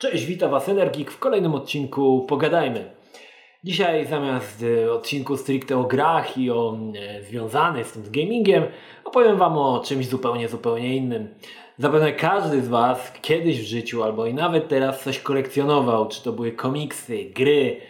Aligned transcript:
Cześć, 0.00 0.24
witam 0.24 0.50
Was 0.50 0.68
Energik 0.68 1.10
w 1.10 1.18
kolejnym 1.18 1.54
odcinku 1.54 2.26
Pogadajmy. 2.28 2.90
Dzisiaj 3.64 4.06
zamiast 4.06 4.64
e, 4.84 4.92
odcinku 4.92 5.36
stricte 5.36 5.78
o 5.78 5.84
grach 5.84 6.38
i 6.38 6.50
o 6.50 6.76
e, 6.96 7.22
związanych 7.22 7.86
z 7.86 7.92
tym 7.92 8.04
z 8.04 8.10
gamingiem, 8.10 8.64
opowiem 9.04 9.36
Wam 9.36 9.58
o 9.58 9.82
czymś 9.84 10.06
zupełnie, 10.06 10.48
zupełnie 10.48 10.96
innym. 10.96 11.28
Zapewne 11.78 12.12
każdy 12.12 12.62
z 12.62 12.68
Was 12.68 13.12
kiedyś 13.22 13.60
w 13.60 13.64
życiu 13.64 14.02
albo 14.02 14.26
i 14.26 14.34
nawet 14.34 14.68
teraz 14.68 15.04
coś 15.04 15.18
kolekcjonował, 15.18 16.08
czy 16.08 16.22
to 16.22 16.32
były 16.32 16.52
komiksy, 16.52 17.24
gry, 17.24 17.80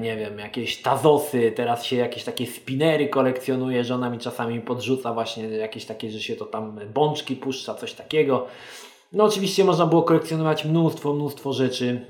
nie 0.00 0.16
wiem, 0.16 0.38
jakieś 0.38 0.82
tazosy, 0.82 1.52
teraz 1.56 1.84
się 1.84 1.96
jakieś 1.96 2.24
takie 2.24 2.46
spinery 2.46 3.08
kolekcjonuje, 3.08 3.84
żona 3.84 4.10
mi 4.10 4.18
czasami 4.18 4.60
podrzuca 4.60 5.12
właśnie 5.12 5.48
jakieś 5.48 5.84
takie, 5.84 6.10
że 6.10 6.20
się 6.20 6.36
to 6.36 6.44
tam 6.44 6.80
bączki 6.94 7.36
puszcza, 7.36 7.74
coś 7.74 7.92
takiego. 7.92 8.46
No 9.12 9.24
oczywiście 9.24 9.64
można 9.64 9.86
było 9.86 10.02
kolekcjonować 10.02 10.64
mnóstwo, 10.64 11.12
mnóstwo 11.12 11.52
rzeczy. 11.52 12.06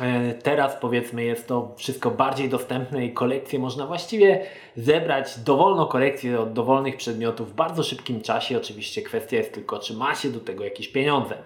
E, 0.00 0.34
teraz 0.34 0.76
powiedzmy 0.80 1.24
jest 1.24 1.48
to 1.48 1.74
wszystko 1.76 2.10
bardziej 2.10 2.48
dostępne 2.48 3.06
i 3.06 3.12
kolekcje 3.12 3.58
można 3.58 3.86
właściwie 3.86 4.46
zebrać, 4.76 5.38
dowolną 5.38 5.86
kolekcję 5.86 6.40
od 6.40 6.52
dowolnych 6.52 6.96
przedmiotów 6.96 7.50
w 7.50 7.54
bardzo 7.54 7.82
szybkim 7.82 8.20
czasie. 8.20 8.56
Oczywiście 8.56 9.02
kwestia 9.02 9.36
jest 9.36 9.52
tylko, 9.52 9.78
czy 9.78 9.94
ma 9.94 10.14
się 10.14 10.30
do 10.30 10.40
tego 10.40 10.64
jakieś 10.64 10.88
pieniądze. 10.88 11.36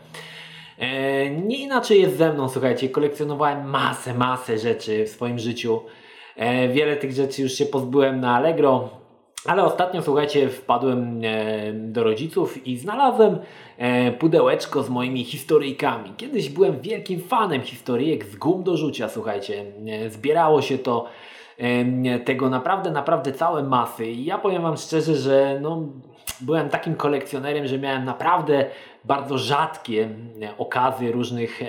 E, 0.79 1.31
nie 1.31 1.59
inaczej 1.59 2.01
jest 2.01 2.17
ze 2.17 2.33
mną, 2.33 2.49
słuchajcie, 2.49 2.89
kolekcjonowałem 2.89 3.71
masę, 3.71 4.15
masę 4.15 4.59
rzeczy 4.59 5.05
w 5.05 5.09
swoim 5.09 5.39
życiu. 5.39 5.81
E, 6.37 6.69
wiele 6.69 6.97
tych 6.97 7.13
rzeczy 7.13 7.43
już 7.43 7.53
się 7.53 7.67
pozbyłem 7.67 8.21
na 8.21 8.37
Allegro, 8.37 9.04
ale 9.47 9.65
ostatnio, 9.65 10.03
słuchajcie, 10.03 10.49
wpadłem 10.49 11.21
e, 11.25 11.73
do 11.73 12.05
rodziców 12.05 12.67
i 12.67 12.77
znalazłem 12.77 13.39
e, 13.79 14.13
pudełeczko 14.13 14.83
z 14.83 14.91
moimi 14.91 15.25
historyjkami. 15.25 16.13
Kiedyś 16.17 16.49
byłem 16.49 16.81
wielkim 16.81 17.21
fanem 17.21 17.63
historyjek 17.63 18.25
z 18.25 18.37
gum 18.37 18.63
do 18.63 18.77
rzucia, 18.77 19.09
słuchajcie. 19.09 19.65
E, 19.87 20.11
zbierało 20.11 20.63
się 20.63 20.79
to 20.79 21.07
tego 22.25 22.51
naprawdę, 22.51 22.91
naprawdę 22.91 23.33
całe 23.33 23.63
masy. 23.63 24.07
I 24.07 24.25
ja 24.25 24.39
powiem 24.39 24.63
Wam 24.63 24.77
szczerze, 24.77 25.15
że 25.15 25.59
no, 25.63 25.89
byłem 26.41 26.69
takim 26.69 26.95
kolekcjonerem, 26.95 27.67
że 27.67 27.79
miałem 27.79 28.05
naprawdę 28.05 28.67
bardzo 29.05 29.39
rzadkie 29.39 30.09
okazje 30.59 31.13
różnych 31.13 31.61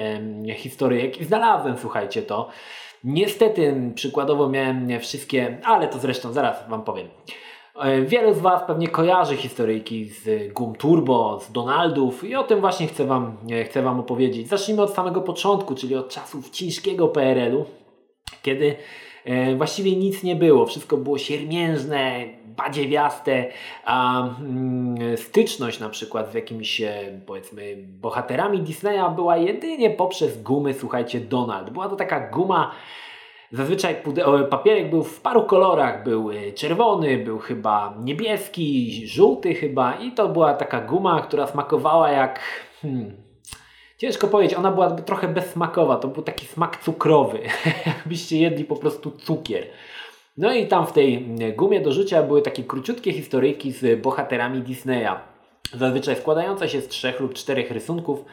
historyjek 0.56 1.22
i 1.22 1.26
znalazłem, 1.26 1.78
słuchajcie, 1.78 2.22
to. 2.22 2.50
Niestety, 3.04 3.92
przykładowo 3.96 4.50
miałem 4.50 5.00
wszystkie, 5.00 5.58
ale 5.64 5.88
to 5.88 6.00
zresztą 6.00 6.34
zaraz 6.34 6.70
Wam 6.70 6.84
powiem. 6.84 7.08
E, 7.76 8.02
wielu 8.02 8.34
z 8.34 8.40
Was 8.40 8.64
pewnie 8.68 8.88
kojarzy 8.88 9.38
historyjki 9.38 10.06
z 10.06 10.54
Gum 10.54 10.76
Turbo, 10.76 11.40
z 11.40 11.52
Donaldów 11.52 12.24
i 12.24 12.36
o 12.36 12.44
tym 12.44 12.60
właśnie 12.60 12.88
chcę 12.88 13.06
Wam, 13.06 13.38
e, 13.52 13.64
chcę 13.64 13.82
wam 13.82 14.00
opowiedzieć. 14.00 14.48
Zacznijmy 14.48 14.82
od 14.82 14.94
samego 14.94 15.22
początku, 15.22 15.76
czyli 15.76 15.96
od 15.96 16.10
czasów 16.10 16.50
ciężkiego 16.50 17.08
PRL-u, 17.08 17.66
kiedy 18.42 18.76
e, 19.26 19.56
właściwie 19.56 19.96
nic 19.96 20.24
nie 20.24 20.36
było. 20.36 20.66
Wszystko 20.66 20.98
było 20.98 21.18
siermiężne, 21.18 22.26
badziewiaste, 22.46 23.46
a 23.86 24.24
mm, 24.24 25.18
styczność 25.18 25.80
na 25.80 25.90
przykład 25.90 26.32
z 26.32 26.34
jakimiś 26.34 26.82
powiedzmy 27.26 27.78
bohaterami 27.78 28.62
Disneya 28.62 29.16
była 29.16 29.38
jedynie 29.38 29.90
poprzez 29.90 30.42
gumy, 30.42 30.74
słuchajcie, 30.74 31.20
Donald. 31.20 31.70
Była 31.70 31.90
to 31.90 31.96
taka 31.96 32.30
guma 32.30 32.72
Zazwyczaj 33.56 33.96
papierek 34.50 34.90
był 34.90 35.04
w 35.04 35.22
paru 35.22 35.44
kolorach. 35.44 36.04
Był 36.04 36.32
y, 36.32 36.54
czerwony, 36.54 37.18
był 37.18 37.40
chyba 37.40 37.98
niebieski, 38.04 39.02
żółty 39.08 39.54
chyba 39.54 39.94
i 39.94 40.12
to 40.12 40.30
była 40.30 40.54
taka 40.54 40.82
guma, 40.82 41.22
która 41.22 41.48
smakowała 41.48 42.12
jak... 42.12 42.40
Hmm, 42.82 43.12
ciężko 43.98 44.28
powiedzieć, 44.28 44.58
ona 44.58 44.72
była 44.72 44.92
trochę 44.92 45.28
bezsmakowa. 45.28 45.96
To 45.96 46.08
był 46.08 46.24
taki 46.24 46.46
smak 46.46 46.78
cukrowy. 46.84 47.40
Jakbyście 47.86 48.38
jedli 48.38 48.66
po 48.66 48.76
prostu 48.76 49.12
cukier. 49.12 49.68
No 50.38 50.54
i 50.54 50.68
tam 50.68 50.88
w 50.88 50.92
tej 50.92 51.36
gumie 51.56 51.82
do 51.82 51.92
życia 51.92 52.24
były 52.24 52.42
takie 52.42 52.64
króciutkie 52.64 53.14
historyjki 53.14 53.72
z 53.72 54.02
bohaterami 54.02 54.62
Disneya. 54.62 55.35
Zazwyczaj 55.74 56.16
składające 56.16 56.70
się 56.70 56.82
z 56.82 56.88
trzech 56.88 57.20
lub 57.20 57.34
czterech 57.34 57.72
rysunków 57.72 58.26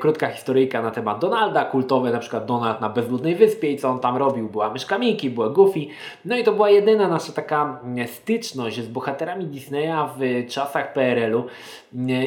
krótka 0.00 0.28
historyjka 0.28 0.82
na 0.82 0.90
temat 0.90 1.20
Donalda, 1.20 1.64
kultowe 1.64 2.10
na 2.10 2.18
przykład 2.18 2.46
Donald 2.46 2.80
na 2.80 2.88
Bezludnej 2.88 3.34
Wyspie 3.34 3.72
i 3.72 3.76
co 3.76 3.88
on 3.88 4.00
tam 4.00 4.16
robił. 4.16 4.48
Była 4.48 4.70
myszka 4.70 4.98
Miki, 4.98 5.30
była 5.30 5.50
Goofy. 5.50 5.80
No 6.24 6.36
i 6.36 6.44
to 6.44 6.52
była 6.52 6.70
jedyna 6.70 7.08
nasza 7.08 7.32
taka 7.32 7.80
mm, 7.84 8.08
styczność 8.08 8.80
z 8.80 8.88
bohaterami 8.88 9.46
Disneya 9.46 10.08
w 10.18 10.46
czasach 10.50 10.92
PRL-u. 10.92 11.44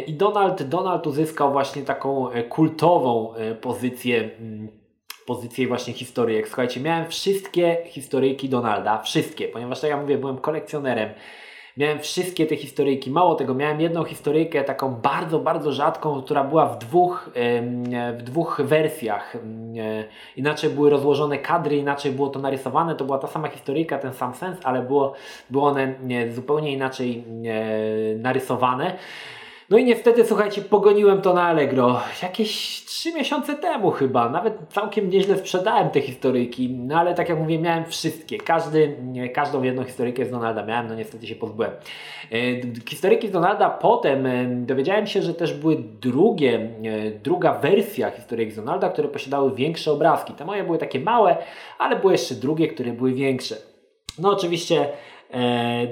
I 0.07 0.13
Donald, 0.13 0.63
Donald 0.63 1.07
uzyskał 1.07 1.51
właśnie 1.51 1.81
taką 1.81 2.31
e, 2.31 2.43
kultową 2.43 3.33
e, 3.33 3.55
pozycję 3.55 4.29
mm, 4.39 4.67
pozycję 5.25 5.67
właśnie 5.67 5.93
historyjek. 5.93 6.47
Słuchajcie, 6.47 6.79
miałem 6.79 7.07
wszystkie 7.07 7.77
historyjki 7.85 8.49
Donalda, 8.49 9.01
wszystkie, 9.01 9.47
ponieważ 9.47 9.81
tak 9.81 9.89
jak 9.89 10.01
mówię, 10.01 10.17
byłem 10.17 10.37
kolekcjonerem. 10.37 11.09
Miałem 11.79 11.99
wszystkie 11.99 12.45
te 12.45 12.55
historyjki. 12.55 13.11
Mało 13.11 13.35
tego, 13.35 13.53
miałem 13.53 13.81
jedną 13.81 14.03
historyjkę 14.03 14.63
taką 14.63 14.95
bardzo, 14.95 15.39
bardzo 15.39 15.71
rzadką, 15.71 16.21
która 16.21 16.43
była 16.43 16.65
w 16.65 16.77
dwóch, 16.77 17.29
w 18.17 18.21
dwóch 18.23 18.61
wersjach. 18.63 19.37
Inaczej 20.37 20.69
były 20.69 20.89
rozłożone 20.89 21.37
kadry, 21.37 21.77
inaczej 21.77 22.11
było 22.11 22.29
to 22.29 22.39
narysowane. 22.39 22.95
To 22.95 23.05
była 23.05 23.17
ta 23.17 23.27
sama 23.27 23.47
historyjka, 23.47 23.97
ten 23.97 24.13
sam 24.13 24.33
sens, 24.33 24.57
ale 24.63 24.81
było, 24.81 25.13
było 25.49 25.67
one 25.67 25.95
zupełnie 26.31 26.73
inaczej 26.73 27.23
narysowane. 28.17 28.95
No 29.69 29.77
i 29.77 29.85
niestety, 29.85 30.25
słuchajcie, 30.25 30.61
pogoniłem 30.61 31.21
to 31.21 31.33
na 31.33 31.43
Allegro 31.43 32.01
jakieś 32.21 32.81
3 32.85 33.13
miesiące 33.13 33.55
temu 33.55 33.91
chyba. 33.91 34.29
Nawet 34.29 34.53
całkiem 34.69 35.09
nieźle 35.09 35.37
sprzedałem 35.37 35.89
te 35.89 36.01
historyjki, 36.01 36.69
no 36.69 36.99
ale 36.99 37.13
tak 37.15 37.29
jak 37.29 37.39
mówię, 37.39 37.59
miałem 37.59 37.85
wszystkie. 37.85 38.37
Każdy, 38.37 38.97
każdą 39.33 39.63
jedną 39.63 39.83
historyjkę 39.83 40.25
z 40.25 40.31
Donalda 40.31 40.65
miałem, 40.65 40.87
no 40.87 40.95
niestety 40.95 41.27
się 41.27 41.35
pozbyłem. 41.35 41.71
E, 41.71 42.37
historyki 42.89 43.27
z 43.27 43.31
Donalda 43.31 43.69
potem 43.69 44.25
e, 44.25 44.45
dowiedziałem 44.45 45.07
się, 45.07 45.21
że 45.21 45.33
też 45.33 45.53
były 45.53 45.75
drugie, 46.01 46.55
e, 46.55 47.11
druga 47.11 47.53
wersja 47.53 48.11
historyjek 48.11 48.51
z 48.51 48.55
Donalda, 48.55 48.89
które 48.89 49.07
posiadały 49.07 49.55
większe 49.55 49.91
obrazki. 49.91 50.33
Te 50.33 50.45
moje 50.45 50.63
były 50.63 50.77
takie 50.77 50.99
małe, 50.99 51.37
ale 51.79 51.95
były 51.95 52.11
jeszcze 52.11 52.35
drugie, 52.35 52.67
które 52.67 52.91
były 52.91 53.13
większe. 53.13 53.55
No 54.19 54.29
oczywiście 54.29 54.89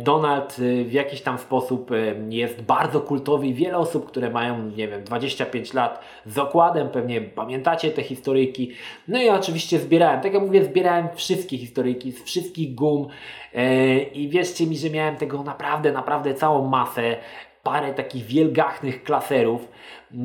Donald 0.03 0.59
y, 0.59 0.85
w 0.85 0.93
jakiś 0.93 1.21
tam 1.21 1.37
sposób 1.37 1.91
y, 1.91 2.15
jest 2.29 2.61
bardzo 2.61 3.01
kultowy 3.01 3.53
wiele 3.53 3.77
osób, 3.77 4.07
które 4.07 4.29
mają, 4.29 4.63
nie 4.63 4.87
wiem, 4.87 5.03
25 5.03 5.73
lat 5.73 6.01
z 6.25 6.37
okładem, 6.37 6.89
pewnie 6.89 7.21
pamiętacie 7.21 7.91
te 7.91 8.03
historyjki. 8.03 8.71
No 9.07 9.21
i 9.21 9.29
oczywiście 9.29 9.79
zbierałem, 9.79 10.21
tak 10.21 10.33
jak 10.33 10.43
mówię, 10.43 10.63
zbierałem 10.63 11.07
wszystkie 11.15 11.57
historyjki 11.57 12.11
z 12.11 12.23
wszystkich 12.23 12.75
gum 12.75 13.07
e, 13.53 13.99
i 13.99 14.29
wierzcie 14.29 14.67
mi, 14.67 14.77
że 14.77 14.89
miałem 14.89 15.15
tego 15.15 15.43
naprawdę, 15.43 15.91
naprawdę 15.91 16.33
całą 16.33 16.67
masę 16.67 17.15
parę 17.63 17.93
takich 17.93 18.25
wielgachnych 18.25 19.03
klaserów. 19.03 19.69
E, 20.13 20.15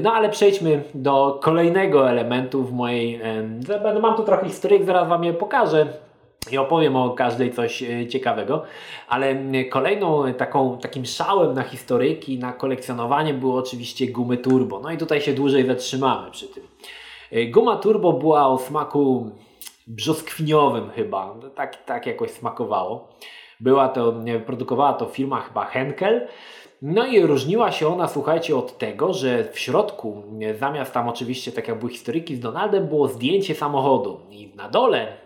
no 0.00 0.12
ale 0.12 0.28
przejdźmy 0.28 0.82
do 0.94 1.40
kolejnego 1.42 2.10
elementu 2.10 2.64
w 2.64 2.72
mojej... 2.72 3.20
Mam 4.02 4.16
tu 4.16 4.22
trochę 4.22 4.46
historyjek, 4.46 4.84
zaraz 4.84 5.08
Wam 5.08 5.24
je 5.24 5.32
pokażę 5.32 6.03
i 6.52 6.58
opowiem 6.58 6.96
o 6.96 7.10
każdej 7.10 7.52
coś 7.52 7.82
e, 7.82 8.06
ciekawego, 8.06 8.62
ale 9.08 9.36
kolejną 9.70 10.34
taką, 10.34 10.78
takim 10.78 11.04
szałem 11.04 11.54
na 11.54 11.62
historyki, 11.62 12.38
na 12.38 12.52
kolekcjonowanie 12.52 13.34
było 13.34 13.58
oczywiście 13.58 14.06
gumy 14.06 14.36
turbo. 14.36 14.80
No 14.80 14.90
i 14.90 14.98
tutaj 14.98 15.20
się 15.20 15.32
dłużej 15.32 15.66
zatrzymamy 15.66 16.30
przy 16.30 16.48
tym. 16.48 16.64
E, 17.30 17.46
guma 17.46 17.76
turbo 17.76 18.12
była 18.12 18.46
o 18.46 18.58
smaku 18.58 19.30
brzoskwiniowym 19.86 20.90
chyba, 20.90 21.34
tak, 21.54 21.84
tak 21.84 22.06
jakoś 22.06 22.30
smakowało. 22.30 23.08
Była 23.60 23.88
to, 23.88 24.14
produkowała 24.46 24.92
to 24.92 25.06
firma 25.06 25.40
chyba 25.40 25.64
Henkel. 25.64 26.28
No 26.82 27.06
i 27.06 27.22
różniła 27.22 27.72
się 27.72 27.88
ona, 27.88 28.08
słuchajcie, 28.08 28.56
od 28.56 28.78
tego, 28.78 29.12
że 29.12 29.44
w 29.44 29.58
środku, 29.58 30.22
zamiast 30.58 30.92
tam 30.92 31.08
oczywiście, 31.08 31.52
tak 31.52 31.68
jak 31.68 31.78
były 31.78 31.92
historyki 31.92 32.36
z 32.36 32.40
Donaldem, 32.40 32.86
było 32.86 33.08
zdjęcie 33.08 33.54
samochodu. 33.54 34.20
I 34.30 34.52
na 34.56 34.68
dole 34.68 35.23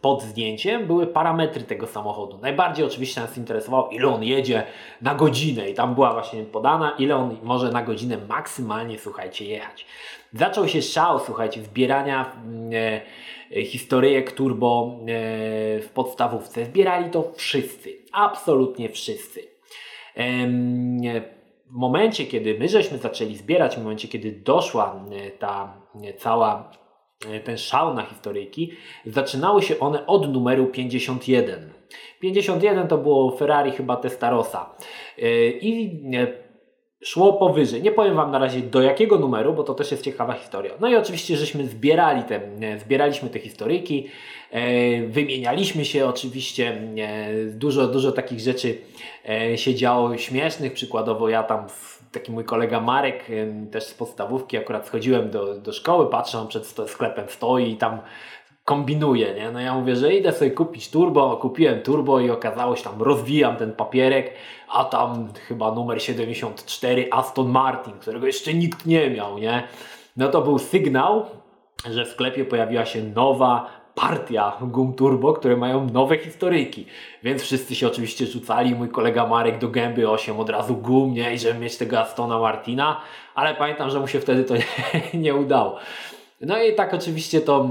pod 0.00 0.22
zdjęciem 0.22 0.86
były 0.86 1.06
parametry 1.06 1.62
tego 1.62 1.86
samochodu. 1.86 2.38
Najbardziej 2.42 2.86
oczywiście 2.86 3.20
nas 3.20 3.38
interesowało, 3.38 3.88
ile 3.88 4.08
on 4.08 4.22
jedzie 4.22 4.64
na 5.02 5.14
godzinę 5.14 5.70
i 5.70 5.74
tam 5.74 5.94
była 5.94 6.12
właśnie 6.12 6.42
podana, 6.42 6.94
ile 6.98 7.16
on 7.16 7.36
może 7.42 7.70
na 7.70 7.82
godzinę 7.82 8.18
maksymalnie, 8.28 8.98
słuchajcie, 8.98 9.44
jechać. 9.44 9.86
Zaczął 10.32 10.68
się 10.68 10.82
szał, 10.82 11.18
słuchajcie, 11.18 11.62
zbierania 11.62 12.32
mm, 12.36 12.70
e, 13.56 13.64
historyjek 13.64 14.32
turbo 14.32 14.96
e, 15.00 15.06
w 15.80 15.88
podstawówce. 15.94 16.64
Zbierali 16.64 17.10
to 17.10 17.32
wszyscy, 17.36 17.92
absolutnie 18.12 18.88
wszyscy. 18.88 19.40
E, 20.16 20.46
w 21.66 21.76
momencie, 21.76 22.26
kiedy 22.26 22.58
my 22.58 22.68
żeśmy 22.68 22.98
zaczęli 22.98 23.36
zbierać, 23.36 23.76
w 23.76 23.82
momencie, 23.82 24.08
kiedy 24.08 24.32
doszła 24.32 25.04
e, 25.10 25.30
ta 25.30 25.74
e, 26.04 26.14
cała 26.14 26.70
E, 26.72 26.83
ten 27.44 27.58
szał 27.58 27.94
na 27.94 28.02
historyjki, 28.02 28.72
zaczynały 29.06 29.62
się 29.62 29.78
one 29.78 30.06
od 30.06 30.32
numeru 30.32 30.66
51. 30.66 31.70
51 32.20 32.88
to 32.88 32.98
było 32.98 33.36
Ferrari 33.36 33.70
chyba 33.70 33.96
Testarossa. 33.96 34.76
E, 35.18 35.48
I 35.48 36.00
e, 36.14 36.44
szło 37.04 37.32
powyżej. 37.32 37.82
Nie 37.82 37.92
powiem 37.92 38.14
Wam 38.14 38.30
na 38.30 38.38
razie 38.38 38.60
do 38.60 38.82
jakiego 38.82 39.18
numeru, 39.18 39.52
bo 39.52 39.62
to 39.62 39.74
też 39.74 39.90
jest 39.90 40.04
ciekawa 40.04 40.32
historia. 40.32 40.74
No 40.80 40.88
i 40.88 40.96
oczywiście, 40.96 41.36
żeśmy 41.36 41.66
zbierali 41.66 42.22
te, 42.22 42.40
zbieraliśmy 42.78 43.30
te 43.30 43.38
historyjki, 43.38 44.08
e, 44.50 45.06
wymienialiśmy 45.06 45.84
się 45.84 46.06
oczywiście, 46.06 46.80
e, 46.98 47.44
dużo, 47.44 47.86
dużo 47.86 48.12
takich 48.12 48.40
rzeczy 48.40 48.78
e, 49.28 49.58
się 49.58 49.74
działo 49.74 50.16
śmiesznych, 50.16 50.72
przykładowo 50.72 51.28
ja 51.28 51.42
tam 51.42 51.66
taki 52.14 52.32
mój 52.32 52.44
kolega 52.44 52.80
Marek, 52.80 53.26
też 53.70 53.84
z 53.84 53.94
podstawówki, 53.94 54.56
akurat 54.56 54.86
schodziłem 54.86 55.30
do, 55.30 55.54
do 55.54 55.72
szkoły, 55.72 56.10
patrzę, 56.10 56.38
on 56.38 56.48
przed 56.48 56.66
sklepem 56.66 57.28
stoi 57.28 57.70
i 57.70 57.76
tam 57.76 57.98
kombinuje, 58.64 59.34
nie? 59.34 59.50
No 59.50 59.60
ja 59.60 59.74
mówię, 59.74 59.96
że 59.96 60.14
idę 60.14 60.32
sobie 60.32 60.50
kupić 60.50 60.90
turbo, 60.90 61.36
kupiłem 61.36 61.82
turbo 61.82 62.20
i 62.20 62.30
okazało 62.30 62.76
się 62.76 62.84
tam, 62.84 63.02
rozwijam 63.02 63.56
ten 63.56 63.72
papierek, 63.72 64.34
a 64.68 64.84
tam 64.84 65.28
chyba 65.48 65.72
numer 65.72 66.02
74 66.02 67.08
Aston 67.10 67.48
Martin, 67.48 67.92
którego 67.92 68.26
jeszcze 68.26 68.54
nikt 68.54 68.86
nie 68.86 69.10
miał, 69.10 69.38
nie? 69.38 69.68
No 70.16 70.28
to 70.28 70.42
był 70.42 70.58
sygnał, 70.58 71.26
że 71.90 72.04
w 72.04 72.08
sklepie 72.08 72.44
pojawiła 72.44 72.84
się 72.84 73.02
nowa 73.02 73.83
partia 73.94 74.58
gum 74.60 74.94
turbo, 74.94 75.32
które 75.32 75.56
mają 75.56 75.86
nowe 75.90 76.18
historyjki. 76.18 76.86
Więc 77.22 77.42
wszyscy 77.42 77.74
się 77.74 77.86
oczywiście 77.86 78.26
rzucali, 78.26 78.74
mój 78.74 78.88
kolega 78.88 79.26
Marek 79.26 79.58
do 79.58 79.68
gęby 79.68 80.10
8 80.10 80.40
od 80.40 80.50
razu 80.50 80.76
gum, 80.76 81.14
nie? 81.14 81.34
I 81.34 81.38
żeby 81.38 81.60
mieć 81.60 81.76
tego 81.76 82.00
Astona 82.00 82.38
Martina, 82.38 83.00
ale 83.34 83.54
pamiętam, 83.54 83.90
że 83.90 84.00
mu 84.00 84.08
się 84.08 84.20
wtedy 84.20 84.44
to 84.44 84.54
nie, 85.12 85.20
nie 85.20 85.34
udało. 85.34 85.78
No 86.40 86.62
i 86.62 86.74
tak 86.74 86.94
oczywiście 86.94 87.40
to 87.40 87.68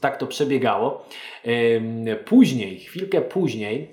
tak 0.00 0.16
to 0.16 0.26
przebiegało. 0.26 1.04
Później, 2.24 2.78
chwilkę 2.78 3.20
później, 3.20 3.92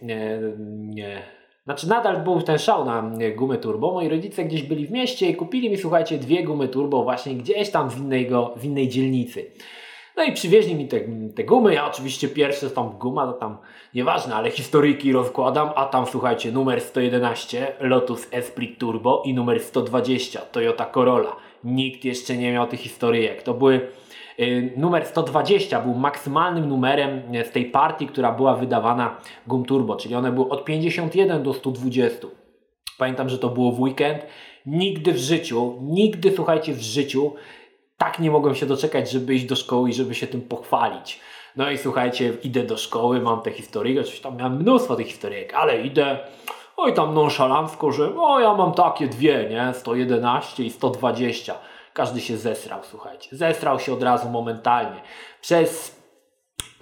znaczy 1.64 1.90
nadal 1.90 2.24
był 2.24 2.42
ten 2.42 2.58
szał 2.58 2.86
na 2.86 3.12
gumę 3.36 3.58
turbo. 3.58 3.94
Moi 3.94 4.10
rodzice 4.10 4.46
gdzieś 4.46 4.64
byli 4.64 4.88
w 4.88 4.92
mieście 4.92 5.30
i 5.30 5.36
kupili 5.36 5.70
mi, 5.70 5.78
słuchajcie, 5.78 6.18
dwie 6.18 6.44
gumy 6.44 6.68
turbo 6.68 7.04
właśnie 7.04 7.36
gdzieś 7.36 7.70
tam 7.70 7.90
w, 7.90 7.98
innego, 7.98 8.54
w 8.58 8.66
innej 8.66 8.90
dzielnicy. 8.90 9.46
No 10.18 10.24
i 10.24 10.32
przywieźli 10.32 10.76
mi 10.76 10.88
te, 10.88 11.00
te 11.36 11.44
gumy. 11.44 11.74
Ja 11.74 11.88
oczywiście 11.88 12.28
pierwsze 12.28 12.70
tam 12.70 12.90
guma, 12.90 13.28
to 13.28 13.34
tam 13.34 13.58
nieważne, 13.94 14.36
ale 14.36 14.52
historyjki 14.52 15.12
rozkładam, 15.12 15.70
a 15.76 15.86
tam 15.86 16.06
słuchajcie, 16.06 16.52
numer 16.52 16.82
111 16.82 17.74
Lotus 17.80 18.28
Esprit 18.32 18.80
Turbo 18.80 19.22
i 19.26 19.34
numer 19.34 19.60
120 19.60 20.40
Toyota 20.40 20.86
Corolla. 20.86 21.36
Nikt 21.64 22.06
jeszcze 22.06 22.38
nie 22.38 22.52
miał 22.52 22.68
tych 22.68 22.80
historyjek. 22.80 23.44
To 23.44 23.54
były 23.54 23.88
Y, 24.40 24.74
numer 24.78 25.06
120 25.06 25.82
był 25.82 25.94
maksymalnym 25.94 26.70
numerem 26.70 27.22
z 27.50 27.52
tej 27.52 27.66
partii, 27.66 28.08
która 28.08 28.32
była 28.32 28.56
wydawana 28.56 29.18
Gum 29.48 29.66
Turbo, 29.66 29.96
czyli 29.96 30.16
one 30.16 30.32
były 30.32 30.50
od 30.50 30.66
51 30.66 31.44
do 31.44 31.54
120. 31.54 32.28
Pamiętam, 32.98 33.30
że 33.30 33.38
to 33.38 33.50
było 33.50 33.72
w 33.72 33.80
weekend. 33.80 34.26
Nigdy 34.66 35.14
w 35.14 35.18
życiu, 35.18 35.78
nigdy 35.82 36.32
słuchajcie, 36.32 36.74
w 36.74 36.82
życiu 36.82 37.34
tak 38.02 38.20
nie 38.20 38.32
mogłem 38.32 38.56
się 38.56 38.66
doczekać, 38.66 39.12
żeby 39.12 39.36
iść 39.36 39.46
do 39.46 39.56
szkoły 39.56 39.90
i 39.90 39.94
żeby 39.94 40.16
się 40.16 40.28
tym 40.28 40.42
pochwalić. 40.42 41.20
No 41.56 41.72
i 41.72 41.78
słuchajcie, 41.78 42.34
idę 42.44 42.64
do 42.64 42.78
szkoły, 42.78 43.22
mam 43.22 43.42
te 43.42 43.52
historie, 43.52 44.02
oczywiście 44.02 44.24
tam 44.24 44.38
miałem 44.38 44.58
mnóstwo 44.58 44.96
tych 44.96 45.08
historyjek, 45.08 45.54
ale 45.54 45.82
idę, 45.82 46.20
oj 46.78 46.94
tam 46.94 47.14
nonszalancko, 47.14 47.92
że 47.92 48.16
o 48.16 48.40
ja 48.40 48.54
mam 48.54 48.74
takie 48.74 49.08
dwie, 49.08 49.48
nie, 49.50 49.74
111 49.74 50.64
i 50.64 50.70
120. 50.70 51.56
Każdy 51.94 52.22
się 52.22 52.38
zesrał, 52.38 52.80
słuchajcie. 52.84 53.36
Zesrał 53.36 53.80
się 53.80 53.94
od 53.94 54.04
razu 54.04 54.30
momentalnie. 54.30 55.02
Przez 55.42 56.01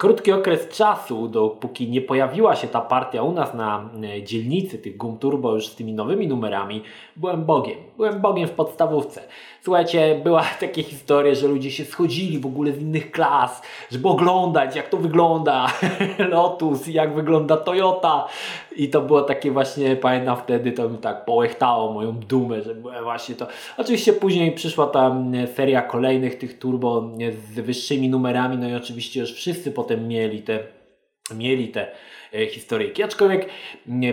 krótki 0.00 0.32
okres 0.32 0.68
czasu, 0.68 1.28
dopóki 1.28 1.88
nie 1.88 2.00
pojawiła 2.00 2.56
się 2.56 2.68
ta 2.68 2.80
partia 2.80 3.22
u 3.22 3.32
nas 3.32 3.54
na 3.54 3.90
e, 4.02 4.22
dzielnicy 4.22 4.78
tych 4.78 4.96
gum 4.96 5.18
turbo 5.18 5.54
już 5.54 5.66
z 5.66 5.74
tymi 5.74 5.92
nowymi 5.92 6.28
numerami, 6.28 6.82
byłem 7.16 7.44
Bogiem. 7.44 7.78
Byłem 7.96 8.20
Bogiem 8.20 8.48
w 8.48 8.50
podstawówce. 8.50 9.22
Słuchajcie, 9.62 10.20
była 10.24 10.44
takie 10.60 10.82
historie, 10.82 11.34
że 11.34 11.48
ludzie 11.48 11.70
się 11.70 11.84
schodzili 11.84 12.38
w 12.38 12.46
ogóle 12.46 12.72
z 12.72 12.80
innych 12.80 13.10
klas, 13.10 13.62
żeby 13.90 14.08
oglądać 14.08 14.76
jak 14.76 14.88
to 14.88 14.96
wygląda 14.96 15.66
Lotus, 16.32 16.86
jak 16.86 17.14
wygląda 17.14 17.56
Toyota 17.56 18.26
i 18.76 18.88
to 18.88 19.00
było 19.00 19.22
takie 19.22 19.50
właśnie, 19.50 19.96
pamiętam 19.96 20.36
wtedy, 20.36 20.72
to 20.72 20.88
mi 20.88 20.98
tak 20.98 21.24
połechtało 21.24 21.92
moją 21.92 22.12
dumę, 22.12 22.62
że 22.62 22.74
byłem 22.74 23.04
właśnie 23.04 23.34
to. 23.34 23.46
Oczywiście 23.76 24.12
później 24.12 24.52
przyszła 24.52 24.86
ta 24.86 25.16
seria 25.54 25.82
kolejnych 25.82 26.38
tych 26.38 26.58
turbo 26.58 27.10
z 27.52 27.60
wyższymi 27.60 28.08
numerami, 28.08 28.56
no 28.56 28.68
i 28.68 28.74
oczywiście 28.74 29.20
już 29.20 29.32
wszyscy 29.32 29.72
potem 29.72 30.08
mieli 30.08 30.42
te 30.42 30.58
mieli 31.34 31.68
te 31.68 31.88
e, 32.34 32.46
historyjki. 32.46 33.02
Aczkolwiek 33.02 33.48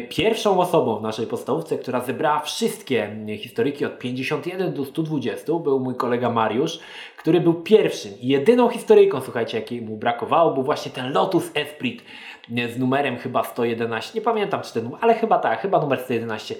pierwszą 0.09 0.59
osobą 0.59 0.99
w 0.99 1.01
naszej 1.01 1.27
podstawówce, 1.27 1.77
która 1.77 1.99
zebrała 1.99 2.39
wszystkie 2.39 3.09
historyjki 3.37 3.85
od 3.85 3.99
51 3.99 4.73
do 4.73 4.85
120 4.85 5.53
był 5.53 5.79
mój 5.79 5.95
kolega 5.95 6.29
Mariusz, 6.29 6.79
który 7.17 7.41
był 7.41 7.53
pierwszym 7.53 8.11
i 8.21 8.27
jedyną 8.27 8.69
historyjką, 8.69 9.21
słuchajcie, 9.21 9.59
jakiej 9.59 9.81
mu 9.81 9.97
brakowało, 9.97 10.53
był 10.53 10.63
właśnie 10.63 10.91
ten 10.91 11.13
Lotus 11.13 11.51
Esprit 11.53 12.03
z 12.49 12.77
numerem 12.77 13.17
chyba 13.17 13.43
111. 13.43 14.11
Nie 14.15 14.21
pamiętam 14.21 14.61
czy 14.61 14.73
ten 14.73 14.83
numer, 14.83 14.99
ale 15.01 15.13
chyba 15.13 15.39
tak, 15.39 15.61
chyba 15.61 15.79
numer 15.79 15.99
111. 15.99 16.55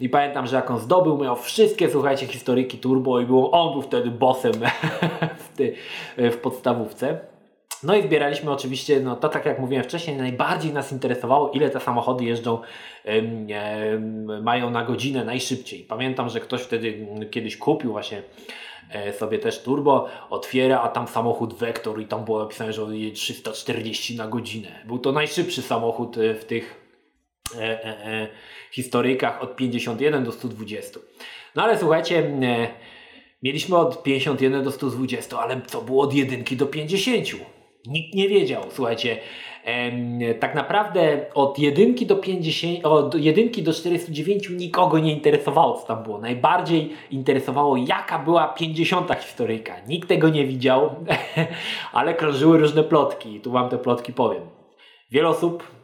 I 0.00 0.08
pamiętam, 0.08 0.46
że 0.46 0.56
jak 0.56 0.70
on 0.70 0.78
zdobył, 0.78 1.18
miał 1.18 1.36
wszystkie, 1.36 1.90
słuchajcie, 1.90 2.26
historyjki 2.26 2.78
turbo 2.78 3.20
i 3.20 3.26
było, 3.26 3.50
on 3.50 3.72
był 3.72 3.82
wtedy 3.82 4.10
bossem 4.10 4.52
w, 5.44 5.56
ty, 5.56 5.74
w 6.16 6.36
podstawówce. 6.36 7.18
No 7.82 7.96
i 7.96 8.02
zbieraliśmy 8.02 8.50
oczywiście, 8.50 9.00
no 9.00 9.16
to 9.16 9.28
tak 9.28 9.46
jak 9.46 9.58
mówiłem 9.58 9.84
wcześniej, 9.84 10.16
najbardziej 10.16 10.72
nas 10.72 10.92
interesowało, 10.92 11.50
ile 11.50 11.70
te 11.70 11.80
samochody 11.80 12.24
jeżdżą, 12.24 12.58
mają 14.42 14.70
na 14.70 14.84
godzinę 14.84 15.24
najszybciej. 15.24 15.84
Pamiętam, 15.84 16.28
że 16.28 16.40
ktoś 16.40 16.62
wtedy 16.62 17.06
kiedyś 17.30 17.56
kupił 17.56 17.92
właśnie 17.92 18.22
sobie 19.18 19.38
też 19.38 19.62
turbo, 19.62 20.08
otwiera, 20.30 20.80
a 20.80 20.88
tam 20.88 21.08
samochód 21.08 21.54
Vector 21.54 22.00
i 22.00 22.06
tam 22.06 22.24
było 22.24 22.38
napisane, 22.38 22.72
że 22.72 22.84
on 22.84 22.94
jedzie 22.94 23.14
340 23.14 24.16
na 24.16 24.28
godzinę. 24.28 24.68
Był 24.84 24.98
to 24.98 25.12
najszybszy 25.12 25.62
samochód 25.62 26.18
e, 26.18 26.34
w 26.34 26.44
tych 26.44 26.80
e, 27.56 27.84
e, 27.84 28.06
e, 28.06 28.28
historykach 28.72 29.42
od 29.42 29.56
51 29.56 30.24
do 30.24 30.32
120. 30.32 31.00
No 31.54 31.62
ale 31.62 31.78
słuchajcie, 31.78 32.18
e, 32.18 32.68
mieliśmy 33.42 33.76
od 33.76 34.02
51 34.02 34.64
do 34.64 34.70
120, 34.70 35.38
ale 35.38 35.60
co 35.66 35.82
było 35.82 36.02
od 36.02 36.14
1 36.14 36.44
do 36.56 36.66
50? 36.66 37.26
Nikt 37.86 38.14
nie 38.14 38.28
wiedział, 38.28 38.64
słuchajcie. 38.70 39.18
Tak 40.40 40.54
naprawdę 40.54 41.26
od 41.34 41.58
jedynki 41.58 42.06
do 42.06 42.16
50, 42.16 42.86
od 42.86 43.14
jedynki 43.14 43.62
do 43.62 43.72
409 43.72 44.50
nikogo 44.50 44.98
nie 44.98 45.12
interesowało, 45.12 45.78
co 45.78 45.86
tam 45.86 46.02
było. 46.02 46.18
Najbardziej 46.18 46.92
interesowało, 47.10 47.76
jaka 47.76 48.18
była 48.18 48.48
50 48.48 49.14
historyjka. 49.20 49.74
Nikt 49.88 50.08
tego 50.08 50.28
nie 50.28 50.46
widział, 50.46 50.90
ale 51.92 52.14
krążyły 52.14 52.58
różne 52.58 52.84
plotki. 52.84 53.40
Tu 53.40 53.50
Wam 53.50 53.68
te 53.68 53.78
plotki 53.78 54.12
powiem. 54.12 54.42
Wiele 55.10 55.28
osób 55.28 55.79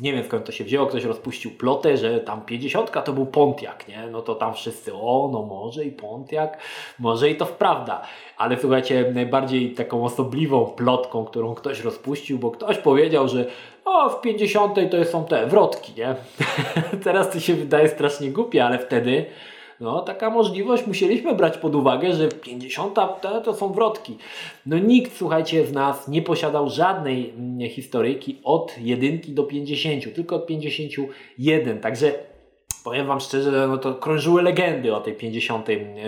nie 0.00 0.12
wiem 0.12 0.24
skąd 0.24 0.44
to 0.44 0.52
się 0.52 0.64
wzięło, 0.64 0.86
ktoś 0.86 1.04
rozpuścił 1.04 1.50
plotę, 1.50 1.96
że 1.96 2.20
tam 2.20 2.42
50 2.42 3.04
to 3.04 3.12
był 3.12 3.26
Pontiac, 3.26 3.88
nie? 3.88 4.06
No 4.10 4.22
to 4.22 4.34
tam 4.34 4.54
wszyscy, 4.54 4.94
o 4.94 5.30
no 5.32 5.42
może 5.42 5.84
i 5.84 5.90
Pontiac, 5.90 6.50
może 6.98 7.30
i 7.30 7.36
to 7.36 7.46
wprawda. 7.46 8.02
Ale 8.36 8.56
słuchajcie, 8.60 9.12
najbardziej 9.14 9.74
taką 9.74 10.04
osobliwą 10.04 10.66
plotką, 10.66 11.24
którą 11.24 11.54
ktoś 11.54 11.80
rozpuścił, 11.80 12.38
bo 12.38 12.50
ktoś 12.50 12.78
powiedział, 12.78 13.28
że 13.28 13.46
o 13.84 14.10
w 14.10 14.20
50 14.20 14.74
to 14.90 15.04
są 15.04 15.24
te 15.24 15.46
wrotki, 15.46 15.92
nie? 15.96 16.14
Teraz 17.04 17.30
to 17.30 17.40
się 17.40 17.54
wydaje 17.54 17.88
strasznie 17.88 18.30
głupie, 18.30 18.64
ale 18.64 18.78
wtedy 18.78 19.26
no, 19.80 20.00
taka 20.00 20.30
możliwość 20.30 20.86
musieliśmy 20.86 21.34
brać 21.34 21.58
pod 21.58 21.74
uwagę, 21.74 22.12
że 22.12 22.28
50 22.28 22.94
to, 22.94 23.40
to 23.44 23.54
są 23.54 23.72
wrotki. 23.72 24.16
No 24.66 24.78
nikt, 24.78 25.16
słuchajcie, 25.16 25.66
z 25.66 25.72
nas 25.72 26.08
nie 26.08 26.22
posiadał 26.22 26.70
żadnej 26.70 27.30
mm, 27.30 27.70
historyjki 27.70 28.40
od 28.44 28.74
1 28.78 29.20
do 29.28 29.44
50, 29.44 30.14
tylko 30.14 30.36
od 30.36 30.46
51. 30.46 31.80
Także 31.80 32.14
powiem 32.86 33.06
Wam 33.06 33.20
szczerze, 33.20 33.66
no 33.68 33.78
to 33.78 33.94
krążyły 33.94 34.42
legendy 34.42 34.94
o 34.94 35.00
tej 35.00 35.14
50 35.14 35.66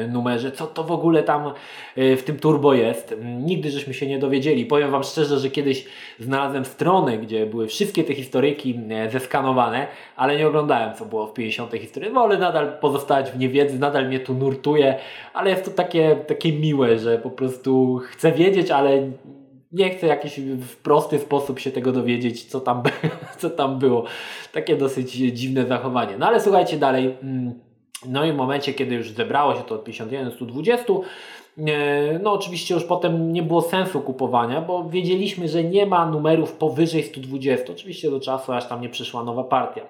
numerze, 0.08 0.52
co 0.52 0.66
to 0.66 0.84
w 0.84 0.92
ogóle 0.92 1.22
tam 1.22 1.52
e, 1.96 2.16
w 2.16 2.22
tym 2.22 2.38
turbo 2.38 2.74
jest. 2.74 3.14
Nigdy 3.24 3.70
żeśmy 3.70 3.94
się 3.94 4.06
nie 4.06 4.18
dowiedzieli. 4.18 4.66
Powiem 4.66 4.90
Wam 4.90 5.02
szczerze, 5.02 5.38
że 5.38 5.50
kiedyś 5.50 5.86
znalazłem 6.18 6.64
stronę, 6.64 7.18
gdzie 7.18 7.46
były 7.46 7.66
wszystkie 7.66 8.04
te 8.04 8.14
historyjki 8.14 8.80
e, 8.90 9.10
zeskanowane, 9.10 9.86
ale 10.16 10.36
nie 10.36 10.48
oglądałem 10.48 10.94
co 10.94 11.04
było 11.04 11.26
w 11.26 11.32
50 11.32 11.72
historii. 11.72 12.12
Wolę 12.12 12.38
nadal 12.38 12.78
pozostać 12.80 13.30
w 13.30 13.38
niewiedzy, 13.38 13.78
nadal 13.78 14.08
mnie 14.08 14.20
tu 14.20 14.34
nurtuje, 14.34 14.98
ale 15.34 15.50
jest 15.50 15.64
to 15.64 15.70
takie, 15.70 16.16
takie 16.26 16.52
miłe, 16.52 16.98
że 16.98 17.18
po 17.18 17.30
prostu 17.30 18.00
chcę 18.04 18.32
wiedzieć, 18.32 18.70
ale 18.70 19.10
nie 19.72 19.90
chcę 19.90 20.06
jakiś 20.06 20.40
w 20.40 20.76
prosty 20.76 21.18
sposób 21.18 21.58
się 21.58 21.70
tego 21.70 21.92
dowiedzieć, 21.92 22.44
co 22.44 22.60
tam, 22.60 22.82
co 23.40 23.50
tam 23.50 23.78
było. 23.78 24.04
Takie 24.52 24.76
dosyć 24.76 25.12
dziwne 25.12 25.66
zachowanie. 25.66 26.18
No 26.18 26.26
ale 26.26 26.40
słuchajcie 26.40 26.78
dalej. 26.78 27.16
Mm, 27.22 27.54
no 28.06 28.24
i 28.24 28.32
w 28.32 28.36
momencie, 28.36 28.74
kiedy 28.74 28.94
już 28.94 29.10
zebrało 29.10 29.54
się 29.54 29.62
to 29.62 29.74
od 29.74 29.84
51 29.84 30.28
do 30.28 30.34
120, 30.34 30.84
e, 31.58 32.18
no 32.22 32.32
oczywiście 32.32 32.74
już 32.74 32.84
potem 32.84 33.32
nie 33.32 33.42
było 33.42 33.62
sensu 33.62 34.00
kupowania, 34.00 34.60
bo 34.60 34.88
wiedzieliśmy, 34.88 35.48
że 35.48 35.64
nie 35.64 35.86
ma 35.86 36.10
numerów 36.10 36.52
powyżej 36.52 37.02
120. 37.02 37.72
Oczywiście 37.72 38.10
do 38.10 38.20
czasu, 38.20 38.52
aż 38.52 38.68
tam 38.68 38.80
nie 38.80 38.88
przyszła 38.88 39.24
nowa 39.24 39.44
partia 39.44 39.82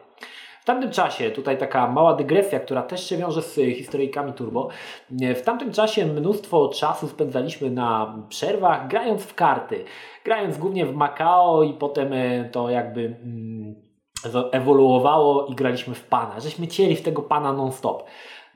tamtym 0.69 0.91
czasie, 0.91 1.31
tutaj 1.31 1.59
taka 1.59 1.91
mała 1.91 2.15
dygresja, 2.15 2.61
która 2.61 2.83
też 2.83 3.09
się 3.09 3.17
wiąże 3.17 3.43
z 3.43 3.55
historyjkami 3.55 4.33
turbo, 4.33 4.69
w 5.11 5.43
tamtym 5.43 5.73
czasie 5.73 6.07
mnóstwo 6.07 6.69
czasu 6.69 7.09
spędzaliśmy 7.09 7.71
na 7.71 8.15
przerwach 8.29 8.89
grając 8.89 9.23
w 9.23 9.35
karty. 9.35 9.85
Grając 10.25 10.59
głównie 10.59 10.87
w 10.87 10.95
Macao 10.95 11.63
i 11.63 11.73
potem 11.73 12.13
e, 12.13 12.45
to 12.45 12.71
jakby 12.71 13.01
mm, 13.01 13.75
ewoluowało 14.53 15.47
i 15.47 15.55
graliśmy 15.55 15.95
w 15.95 16.05
pana. 16.05 16.41
Żeśmy 16.41 16.69
cieli 16.69 16.97
w 16.97 17.03
tego 17.03 17.23
pana 17.23 17.53
non-stop. 17.53 18.05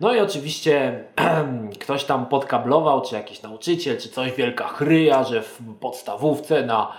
No 0.00 0.14
i 0.14 0.21
oczywiście 0.21 1.04
ktoś 1.83 2.04
tam 2.04 2.26
podkablował, 2.26 3.00
czy 3.00 3.14
jakiś 3.14 3.42
nauczyciel, 3.42 3.99
czy 3.99 4.09
coś, 4.09 4.33
wielka 4.33 4.69
chryja, 4.69 5.25
że 5.25 5.42
w 5.42 5.61
podstawówce 5.81 6.66
na 6.66 6.92